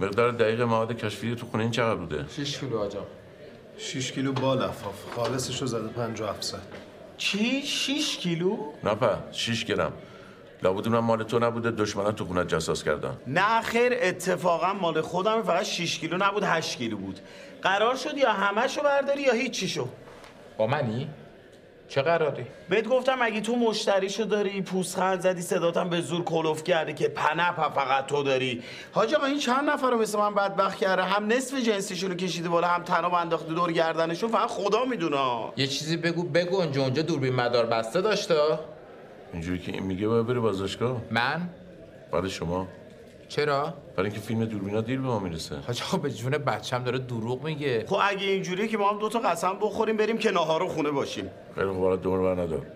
مقدار 0.00 0.30
دقیق 0.30 0.60
مواد 0.60 0.96
کشفی 0.96 1.34
تو 1.34 1.46
خونه 1.46 1.62
این 1.62 1.72
چقدر 1.72 1.94
بوده؟ 1.94 2.24
6 2.36 2.58
کیلو 2.58 2.78
آجا. 2.78 3.06
6 3.78 4.12
کیلو 4.12 4.32
با 4.32 4.54
لفاف 4.54 5.04
خالصش 5.16 5.60
رو 5.60 5.66
زده 5.66 5.88
57 5.88 6.42
صد 6.42 6.58
چی؟ 7.16 7.62
6 7.62 8.16
کیلو؟ 8.18 8.56
نه 8.84 8.94
په 8.94 9.08
6 9.32 9.64
گرم. 9.64 9.92
لابد 10.62 10.86
اونم 10.88 11.04
مال 11.04 11.22
تو 11.22 11.38
نبوده 11.38 11.70
دشمنا 11.70 12.12
تو 12.12 12.24
خونت 12.24 12.48
جاساس 12.48 12.84
کردن. 12.84 13.16
نه 13.26 13.60
خیر 13.60 13.92
اتفاقا 14.02 14.72
مال 14.72 15.00
خودم 15.00 15.42
فقط 15.42 15.62
6 15.62 15.98
کیلو 15.98 16.16
نبود 16.16 16.42
8 16.42 16.78
کیلو 16.78 16.96
بود. 16.96 17.20
قرار 17.62 17.96
شد 17.96 18.18
یا 18.18 18.32
همشو 18.32 18.82
برداری 18.82 19.22
یا 19.22 19.32
هیچیشو؟ 19.32 19.88
با 20.58 20.66
منی؟ 20.66 21.08
چه 21.88 22.02
قراری؟ 22.02 22.46
بهت 22.68 22.88
گفتم 22.88 23.18
اگه 23.22 23.40
تو 23.40 23.56
مشتریشو 23.56 24.24
داری 24.24 24.62
پوزخند 24.62 25.20
زدی 25.20 25.42
صداتم 25.42 25.88
به 25.88 26.00
زور 26.00 26.24
کلوف 26.24 26.64
کردی 26.64 26.94
که 26.94 27.08
پنپ 27.08 27.68
فقط 27.74 28.06
تو 28.06 28.22
داری. 28.22 28.62
حاج 28.92 29.14
آقا 29.14 29.26
این 29.26 29.38
چند 29.38 29.70
نفر 29.70 29.90
رو 29.90 29.98
مثل 29.98 30.18
من 30.18 30.34
بدبخت 30.34 30.78
کرده؟ 30.78 31.02
هم 31.02 31.26
نصف 31.26 31.56
جنسیشون 31.56 32.10
رو 32.10 32.16
کشیده 32.16 32.48
بالا 32.48 32.66
هم 32.66 32.82
تناب 32.82 33.14
انداخته 33.14 33.54
دور 33.54 33.72
گردنشون. 33.72 34.30
فقط 34.30 34.48
خدا 34.48 34.84
می‌دونه. 34.84 35.52
یه 35.56 35.66
چیزی 35.66 35.96
بگو 35.96 36.22
بگو 36.22 36.56
اونجا 36.56 36.82
اونجا 36.82 37.02
دوربین 37.02 37.34
مدار 37.34 37.66
بسته 37.66 38.00
داشته؟ 38.00 38.58
اینجوری 39.32 39.58
که 39.58 39.72
این 39.72 39.82
میگه 39.82 40.08
باید 40.08 40.26
بری 40.26 40.40
بازداشتگاه. 40.40 41.00
من؟ 41.10 41.48
برای 42.12 42.30
شما. 42.30 42.66
چرا؟ 43.36 43.74
برای 43.96 44.10
اینکه 44.10 44.26
فیلم 44.26 44.44
دوربینا 44.44 44.80
دیر 44.80 45.00
به 45.00 45.06
ما 45.06 45.18
می‌رسه. 45.18 45.56
حاج 45.66 45.82
آقا 45.82 45.98
به 45.98 46.10
جون 46.10 46.30
بچم 46.30 46.84
داره 46.84 46.98
دروغ 46.98 47.44
میگه. 47.44 47.84
خب 47.88 47.98
اگه 48.02 48.26
اینجوریه 48.26 48.68
که 48.68 48.78
ما 48.78 48.90
هم 48.90 48.98
دوتا 48.98 49.18
قسم 49.18 49.56
بخوریم 49.60 49.96
بریم 49.96 50.18
که 50.18 50.30
ناهارو 50.30 50.68
خونه 50.68 50.90
باشیم. 50.90 51.30
خیلی 51.54 51.66
خوب 51.66 51.82
حالا 51.82 51.96
دور 51.96 52.34
بر 52.34 52.42
ندار. 52.42 52.66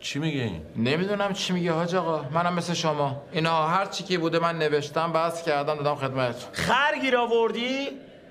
چی 0.00 0.18
میگه 0.18 0.42
این؟ 0.42 0.62
نمی‌دونم 0.76 1.32
چی 1.32 1.52
میگه 1.52 1.72
حاج 1.72 1.94
آقا. 1.94 2.24
منم 2.34 2.54
مثل 2.54 2.74
شما. 2.74 3.22
اینا 3.32 3.66
هر 3.66 3.86
چی 3.86 4.04
که 4.04 4.18
بوده 4.18 4.38
من 4.38 4.58
نوشتم 4.58 5.12
بس 5.12 5.42
کردم 5.42 5.74
دادم 5.74 5.94
خدمت. 5.94 6.48
خر 6.52 6.98
گیر 7.00 7.16
آوردی؟ 7.16 7.88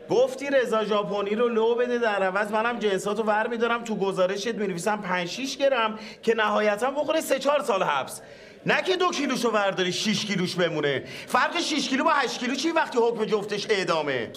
گفتی 0.09 0.49
رضا 0.49 0.83
ژاپنی 0.83 1.35
رو 1.35 1.47
لو 1.47 1.75
بده 1.75 1.97
در 1.97 2.23
عوض. 2.23 2.51
منم 2.51 2.79
جنساتو 2.79 3.23
ور 3.23 3.47
میدارم. 3.47 3.83
تو 3.83 3.95
گزارشت 3.95 4.55
می‌نویسم 4.55 5.01
5 5.01 5.27
6 5.27 5.57
گرم 5.57 5.99
که 6.23 6.33
نهایتا 6.35 6.91
بخوره 6.91 7.21
3 7.21 7.39
4 7.39 7.61
سال 7.61 7.83
حبس. 7.83 8.21
نه 8.65 8.81
که 8.81 8.95
دو 8.97 9.11
کیلوشو 9.11 9.49
ورداری 9.49 9.91
6 9.91 10.25
کیلوش 10.25 10.55
بمونه. 10.55 11.03
فرق 11.27 11.61
6 11.61 11.89
کیلو 11.89 12.03
با 12.03 12.11
8 12.13 12.39
کیلو 12.39 12.55
چی 12.55 12.71
وقتی 12.71 12.97
حکم 12.97 13.25
جفتش 13.25 13.67
اعدامه؟ 13.69 14.31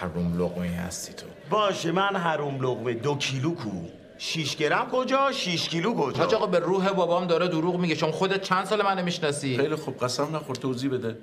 حروم 0.00 0.42
لقمه 0.42 0.68
هستی 0.68 1.12
تو. 1.12 1.26
باشه 1.50 1.92
من 1.92 2.16
حروم 2.16 2.62
لقمه. 2.62 2.94
دو 2.94 3.14
کیلو 3.14 3.54
کو؟ 3.54 3.70
6 4.18 4.56
گرم 4.56 4.86
کجا؟ 4.92 5.32
6 5.32 5.68
کیلو 5.68 5.94
کجا؟ 5.94 6.24
حاج 6.24 6.34
آقا 6.34 6.46
به 6.46 6.58
روح 6.58 6.90
بابام 6.90 7.26
داره 7.26 7.48
دروغ 7.48 7.76
میگه. 7.76 7.96
چون 7.96 8.10
خودت 8.10 8.42
چند 8.42 8.64
سال 8.64 8.82
من 8.82 9.02
می‌شناسی؟ 9.02 9.56
خیلی 9.56 9.74
خوب. 9.74 10.04
قسم 10.04 10.36
نخور 10.36 10.56
توضیح 10.56 10.90
بده. 10.90 11.18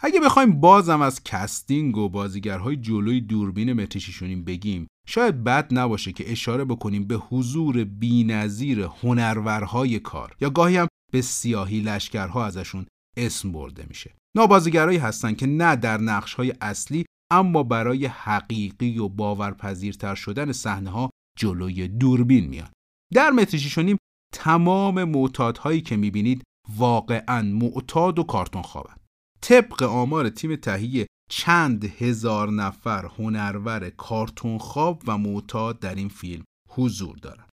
اگه 0.00 0.20
بخوایم 0.20 0.60
بازم 0.60 1.02
از 1.02 1.24
casting 1.24 1.96
و 1.96 2.08
بازیگرهای 2.08 2.76
جلوی 2.76 3.20
دوربین 3.20 3.72
متری 3.72 3.94
شیش 3.94 4.22
و 4.22 4.27
نیم 4.27 4.44
بگیم 4.44 4.86
شاید 5.06 5.44
بد 5.44 5.68
نباشه 5.70 6.12
که 6.12 6.32
اشاره 6.32 6.64
بکنیم 6.64 7.06
به 7.06 7.14
حضور 7.14 7.84
بینظیر 7.84 8.88
هنرورهای 9.02 9.98
کار. 9.98 10.32
یا 10.40 10.50
گاهی 10.50 10.76
هم 10.76 10.88
به 11.16 11.22
سیاهی 11.22 11.80
لشکرها 11.80 12.46
ازشون 12.46 12.86
اسم 13.16 13.52
برده 13.52 13.86
میشه. 13.88 14.14
نابازیگرایی 14.36 14.98
هستن 14.98 15.34
که 15.34 15.46
نه 15.46 15.76
در 15.76 15.98
نقشهای 15.98 16.54
اصلی 16.60 17.06
اما 17.32 17.62
برای 17.62 18.06
حقیقی 18.06 18.98
و 18.98 19.08
باورپذیرتر 19.08 20.14
شدن 20.14 20.52
صحنه 20.52 20.90
ها 20.90 21.10
جلوی 21.38 21.88
دوربین 21.88 22.46
میان. 22.46 22.68
در 23.14 23.30
متیشیشونیم 23.30 23.96
تمام 24.34 25.04
معتادهایی 25.04 25.80
که 25.80 25.96
می‌بینید 25.96 26.42
واقعا 26.76 27.42
معتاد 27.42 28.18
و 28.18 28.22
کارتون 28.22 28.62
خوابن 28.62 28.94
طبق 29.40 29.82
آمار 29.82 30.28
تیم 30.28 30.56
تهیه 30.56 31.06
چند 31.30 31.84
هزار 31.84 32.50
نفر 32.50 33.06
هنرور 33.06 33.90
کارتون 33.90 34.58
خواب 34.58 35.02
و 35.06 35.18
معتاد 35.18 35.78
در 35.78 35.94
این 35.94 36.08
فیلم 36.08 36.44
حضور 36.68 37.16
دارند. 37.16 37.48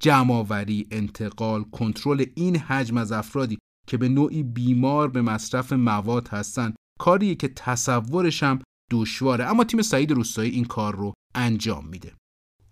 جمعآوری، 0.00 0.86
انتقال، 0.90 1.62
کنترل 1.62 2.24
این 2.34 2.56
حجم 2.56 2.96
از 2.96 3.12
افرادی 3.12 3.58
که 3.88 3.96
به 3.96 4.08
نوعی 4.08 4.42
بیمار 4.42 5.08
به 5.08 5.22
مصرف 5.22 5.72
مواد 5.72 6.28
هستند 6.28 6.76
کاریه 6.98 7.34
که 7.34 7.48
تصورش 7.48 8.42
هم 8.42 8.58
دشواره 8.90 9.44
اما 9.44 9.64
تیم 9.64 9.82
سعید 9.82 10.10
روستایی 10.10 10.50
این 10.50 10.64
کار 10.64 10.96
رو 10.96 11.14
انجام 11.34 11.86
میده. 11.86 12.12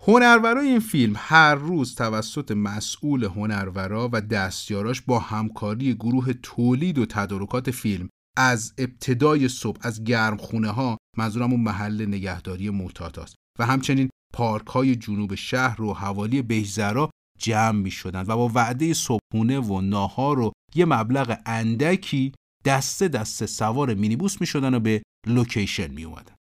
هنرورای 0.07 0.69
این 0.69 0.81
فیلم 0.81 1.13
هر 1.17 1.55
روز 1.55 1.95
توسط 1.95 2.51
مسئول 2.51 3.25
هنرورا 3.25 4.11
و 4.13 4.21
دستیاراش 4.21 5.01
با 5.01 5.19
همکاری 5.19 5.95
گروه 5.95 6.33
تولید 6.33 6.99
و 6.99 7.07
تدارکات 7.07 7.71
فیلم 7.71 8.09
از 8.37 8.75
ابتدای 8.79 9.49
صبح 9.49 9.79
از 9.83 10.05
گرم 10.05 10.37
خونه 10.37 10.71
ها 10.71 10.99
منظورم 11.17 11.61
محل 11.61 12.07
نگهداری 12.07 12.71
معتاد 12.71 13.31
و 13.59 13.67
همچنین 13.67 14.11
پارک 14.35 14.67
های 14.67 14.97
جنوب 14.97 15.35
شهر 15.35 15.83
و 15.83 15.95
حوالی 15.95 16.43
بهزرا 16.43 17.11
جمع 17.39 17.81
می 17.81 17.91
شدن 17.91 18.21
و 18.21 18.37
با 18.37 18.51
وعده 18.55 18.95
صبحونه 18.95 19.61
و 19.61 19.81
ناهار 19.81 20.41
و 20.41 20.53
یه 20.75 20.85
مبلغ 20.85 21.39
اندکی 21.47 22.33
دسته 22.65 23.09
دسته 23.09 23.47
سوار 23.47 23.95
مینیبوس 23.95 24.41
می 24.41 24.47
شدن 24.47 24.75
و 24.75 24.81
به 24.81 25.03
لوکیشن 25.27 25.91
می 25.91 26.05
اومدن. 26.05 26.35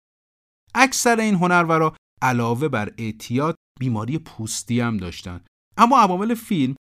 اکثر 0.74 1.20
این 1.20 1.34
هنرورا 1.34 1.96
علاوه 2.22 2.68
بر 2.68 2.92
اعتیاد 2.98 3.54
بیماری 3.80 4.18
پوستی 4.18 4.80
هم 4.80 4.96
داشتن 4.96 5.40
اما 5.76 5.98
عوامل 5.98 6.34
فیلم 6.34 6.76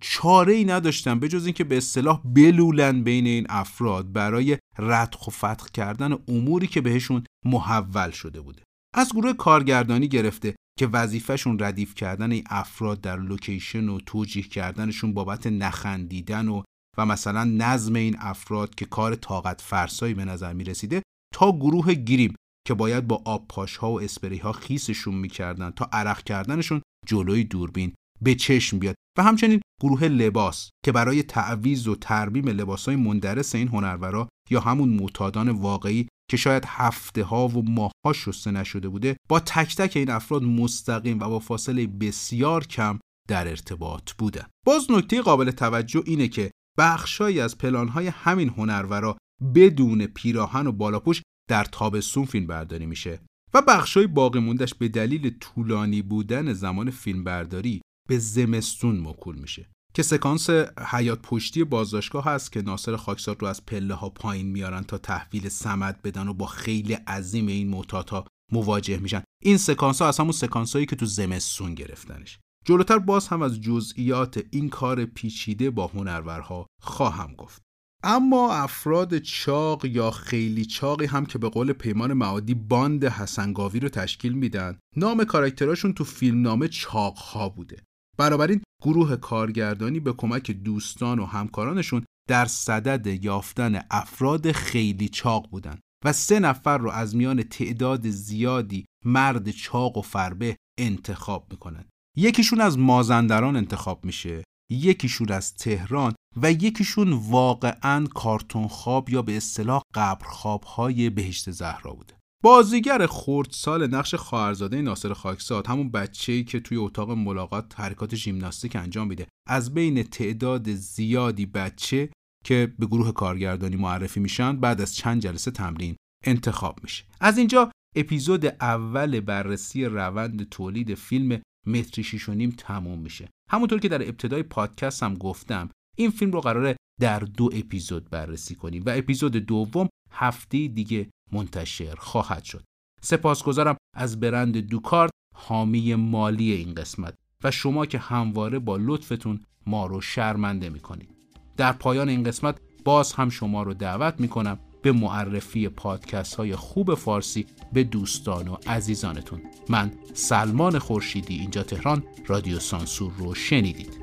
چاره 0.00 0.52
ای 0.52 0.64
نداشتن 0.64 1.20
به 1.20 1.28
جز 1.28 1.44
اینکه 1.44 1.64
به 1.64 1.76
اصطلاح 1.76 2.22
بلولن 2.24 3.02
بین 3.02 3.26
این 3.26 3.46
افراد 3.48 4.12
برای 4.12 4.58
ردخ 4.78 5.28
و 5.28 5.30
فتخ 5.30 5.70
کردن 5.70 6.18
اموری 6.28 6.66
که 6.66 6.80
بهشون 6.80 7.24
محول 7.44 8.10
شده 8.10 8.40
بوده 8.40 8.62
از 8.94 9.12
گروه 9.12 9.32
کارگردانی 9.32 10.08
گرفته 10.08 10.54
که 10.78 10.86
وظیفهشون 10.86 11.58
ردیف 11.58 11.94
کردن 11.94 12.32
این 12.32 12.44
افراد 12.46 13.00
در 13.00 13.16
لوکیشن 13.16 13.88
و 13.88 14.00
توجیه 14.06 14.42
کردنشون 14.42 15.14
بابت 15.14 15.46
نخندیدن 15.46 16.48
و 16.48 16.62
و 16.98 17.06
مثلا 17.06 17.44
نظم 17.44 17.94
این 17.94 18.16
افراد 18.18 18.74
که 18.74 18.84
کار 18.84 19.14
طاقت 19.14 19.60
فرسایی 19.60 20.14
به 20.14 20.24
نظر 20.24 20.52
می 20.52 20.64
رسیده 20.64 21.02
تا 21.34 21.52
گروه 21.52 21.94
گریم 21.94 22.34
که 22.66 22.74
باید 22.74 23.06
با 23.06 23.22
آب 23.24 23.48
پاش 23.48 23.76
ها 23.76 23.92
و 23.92 24.00
اسپری 24.00 24.38
ها 24.38 24.52
خیسشون 24.52 25.14
می‌کردن 25.14 25.70
تا 25.70 25.88
عرق 25.92 26.22
کردنشون 26.22 26.82
جلوی 27.06 27.44
دوربین 27.44 27.92
به 28.22 28.34
چشم 28.34 28.78
بیاد. 28.78 28.94
و 29.18 29.22
همچنین 29.22 29.60
گروه 29.82 30.04
لباس 30.04 30.70
که 30.84 30.92
برای 30.92 31.22
تعویض 31.22 31.88
و 31.88 31.94
ترمیم 31.94 32.48
لباس 32.48 32.86
های 32.86 32.96
مندرس 32.96 33.54
این 33.54 33.68
هنرورا 33.68 34.28
یا 34.50 34.60
همون 34.60 34.88
معتادان 34.88 35.48
واقعی 35.48 36.08
که 36.30 36.36
شاید 36.36 36.64
هفته 36.66 37.24
ها 37.24 37.48
و 37.48 37.62
ماه 37.70 37.92
ها 38.06 38.12
شسته 38.12 38.50
نشده 38.50 38.88
بوده 38.88 39.16
با 39.28 39.40
تک 39.40 39.76
تک 39.76 39.96
این 39.96 40.10
افراد 40.10 40.42
مستقیم 40.42 41.20
و 41.20 41.28
با 41.28 41.38
فاصله 41.38 41.86
بسیار 41.86 42.66
کم 42.66 42.98
در 43.28 43.48
ارتباط 43.48 44.12
بودن. 44.12 44.46
باز 44.66 44.90
نکته 44.90 45.22
قابل 45.22 45.50
توجه 45.50 46.02
اینه 46.06 46.28
که 46.28 46.50
بخشهایی 46.78 47.40
از 47.40 47.58
پلانهای 47.58 48.06
همین 48.06 48.48
هنرورا 48.48 49.18
بدون 49.54 50.06
پیراهن 50.06 50.66
و 50.66 50.72
بالاپوش 50.72 51.22
در 51.50 51.64
تابستون 51.64 52.24
فیلم 52.24 52.46
برداری 52.46 52.86
میشه 52.86 53.20
و 53.54 53.62
بخشای 53.62 54.06
باقی 54.06 54.38
موندش 54.38 54.74
به 54.74 54.88
دلیل 54.88 55.38
طولانی 55.40 56.02
بودن 56.02 56.52
زمان 56.52 56.90
فیلمبرداری 56.90 57.82
به 58.08 58.18
زمستون 58.18 59.00
مکول 59.00 59.38
میشه. 59.38 59.70
که 59.94 60.02
سکانس 60.02 60.50
حیات 60.90 61.22
پشتی 61.22 61.64
بازداشتگاه 61.64 62.24
هست 62.24 62.52
که 62.52 62.62
ناصر 62.62 62.96
خاکسار 62.96 63.36
رو 63.40 63.46
از 63.46 63.66
پله 63.66 63.94
ها 63.94 64.08
پایین 64.08 64.46
میارن 64.46 64.82
تا 64.82 64.98
تحویل 64.98 65.48
سمت 65.48 66.02
بدن 66.04 66.28
و 66.28 66.34
با 66.34 66.46
خیلی 66.46 66.94
عظیم 66.94 67.46
این 67.46 67.68
موتاتا 67.68 68.24
مواجه 68.52 68.98
میشن. 68.98 69.22
این 69.42 69.56
سکانس 69.56 70.02
ها 70.02 70.08
از 70.08 70.18
همون 70.18 70.32
سکانس 70.32 70.72
هایی 70.72 70.86
که 70.86 70.96
تو 70.96 71.06
زمستون 71.06 71.74
گرفتنش. 71.74 72.38
جلوتر 72.64 72.98
باز 72.98 73.28
هم 73.28 73.42
از 73.42 73.60
جزئیات 73.60 74.44
این 74.50 74.68
کار 74.68 75.04
پیچیده 75.04 75.70
با 75.70 75.86
هنرورها 75.86 76.66
خواهم 76.82 77.34
گفت. 77.34 77.62
اما 78.02 78.54
افراد 78.54 79.18
چاق 79.18 79.84
یا 79.84 80.10
خیلی 80.10 80.64
چاقی 80.64 81.06
هم 81.06 81.26
که 81.26 81.38
به 81.38 81.48
قول 81.48 81.72
پیمان 81.72 82.12
معادی 82.12 82.54
باند 82.54 83.04
حسنگاوی 83.04 83.80
رو 83.80 83.88
تشکیل 83.88 84.32
میدن 84.32 84.78
نام 84.96 85.24
کاراکتراشون 85.24 85.92
تو 85.92 86.04
فیلم 86.04 86.42
نامه 86.42 86.68
چاق 86.68 87.16
ها 87.16 87.48
بوده. 87.48 87.82
بنابراین 88.20 88.62
گروه 88.82 89.16
کارگردانی 89.16 90.00
به 90.00 90.12
کمک 90.12 90.50
دوستان 90.50 91.18
و 91.18 91.24
همکارانشون 91.24 92.04
در 92.28 92.44
صدد 92.44 93.24
یافتن 93.24 93.82
افراد 93.90 94.52
خیلی 94.52 95.08
چاق 95.08 95.50
بودن 95.50 95.78
و 96.04 96.12
سه 96.12 96.40
نفر 96.40 96.78
رو 96.78 96.90
از 96.90 97.16
میان 97.16 97.42
تعداد 97.42 98.10
زیادی 98.10 98.86
مرد 99.04 99.50
چاق 99.50 99.96
و 99.96 100.02
فربه 100.02 100.56
انتخاب 100.78 101.46
می‌کنن. 101.50 101.84
یکیشون 102.16 102.60
از 102.60 102.78
مازندران 102.78 103.56
انتخاب 103.56 104.04
میشه 104.04 104.44
یکیشون 104.70 105.32
از 105.32 105.54
تهران 105.54 106.14
و 106.42 106.52
یکیشون 106.52 107.12
واقعا 107.12 108.06
کارتون 108.06 108.68
خواب 108.68 109.10
یا 109.10 109.22
به 109.22 109.36
اصطلاح 109.36 109.82
قبر 109.94 110.26
خواب 110.26 110.62
های 110.62 111.10
بهشت 111.10 111.50
زهرا 111.50 111.92
بوده. 111.92 112.19
بازیگر 112.42 113.08
سال 113.50 113.86
نقش 113.86 114.14
خواهرزاده 114.14 114.82
ناصر 114.82 115.12
خاکساد 115.12 115.66
همون 115.66 115.90
بچه‌ای 115.90 116.44
که 116.44 116.60
توی 116.60 116.76
اتاق 116.76 117.10
ملاقات 117.10 117.80
حرکات 117.80 118.14
ژیمناستیک 118.14 118.76
انجام 118.76 119.08
میده. 119.08 119.26
از 119.48 119.74
بین 119.74 120.02
تعداد 120.02 120.70
زیادی 120.70 121.46
بچه 121.46 122.10
که 122.44 122.74
به 122.78 122.86
گروه 122.86 123.12
کارگردانی 123.12 123.76
معرفی 123.76 124.20
میشن 124.20 124.56
بعد 124.56 124.80
از 124.80 124.94
چند 124.94 125.22
جلسه 125.22 125.50
تمرین 125.50 125.96
انتخاب 126.26 126.78
میشه. 126.82 127.04
از 127.20 127.38
اینجا 127.38 127.70
اپیزود 127.96 128.46
اول 128.46 129.20
بررسی 129.20 129.84
روند 129.84 130.48
تولید 130.48 130.94
فیلم 130.94 131.42
متری 131.66 132.04
شیش 132.04 132.28
و 132.28 132.34
نیم 132.34 132.50
تموم 132.50 132.98
میشه. 132.98 133.28
همونطور 133.50 133.80
که 133.80 133.88
در 133.88 134.02
ابتدای 134.02 134.42
پادکست 134.42 135.02
هم 135.02 135.14
گفتم 135.14 135.68
این 135.98 136.10
فیلم 136.10 136.32
رو 136.32 136.40
قراره 136.40 136.76
در 137.00 137.18
دو 137.18 137.50
اپیزود 137.52 138.10
بررسی 138.10 138.54
کنیم 138.54 138.82
و 138.86 138.90
اپیزود 138.96 139.32
دوم 139.32 139.88
هفته 140.12 140.68
دیگه 140.68 141.10
منتشر 141.32 141.94
خواهد 141.94 142.44
شد. 142.44 142.64
سپاسگزارم 143.00 143.76
از 143.96 144.20
برند 144.20 144.56
دوکارت 144.56 145.10
حامی 145.34 145.94
مالی 145.94 146.52
این 146.52 146.74
قسمت 146.74 147.14
و 147.44 147.50
شما 147.50 147.86
که 147.86 147.98
همواره 147.98 148.58
با 148.58 148.76
لطفتون 148.76 149.40
ما 149.66 149.86
رو 149.86 150.00
شرمنده 150.00 150.68
می‌کنید. 150.68 151.10
در 151.56 151.72
پایان 151.72 152.08
این 152.08 152.22
قسمت 152.22 152.60
باز 152.84 153.12
هم 153.12 153.28
شما 153.28 153.62
رو 153.62 153.74
دعوت 153.74 154.20
می‌کنم 154.20 154.58
به 154.82 154.92
معرفی 154.92 155.68
پادکست 155.68 156.34
های 156.34 156.56
خوب 156.56 156.94
فارسی 156.94 157.46
به 157.72 157.84
دوستان 157.84 158.48
و 158.48 158.56
عزیزانتون 158.66 159.42
من 159.68 159.92
سلمان 160.14 160.78
خورشیدی 160.78 161.38
اینجا 161.38 161.62
تهران 161.62 162.02
رادیو 162.26 162.58
سانسور 162.58 163.12
رو 163.18 163.34
شنیدید 163.34 164.00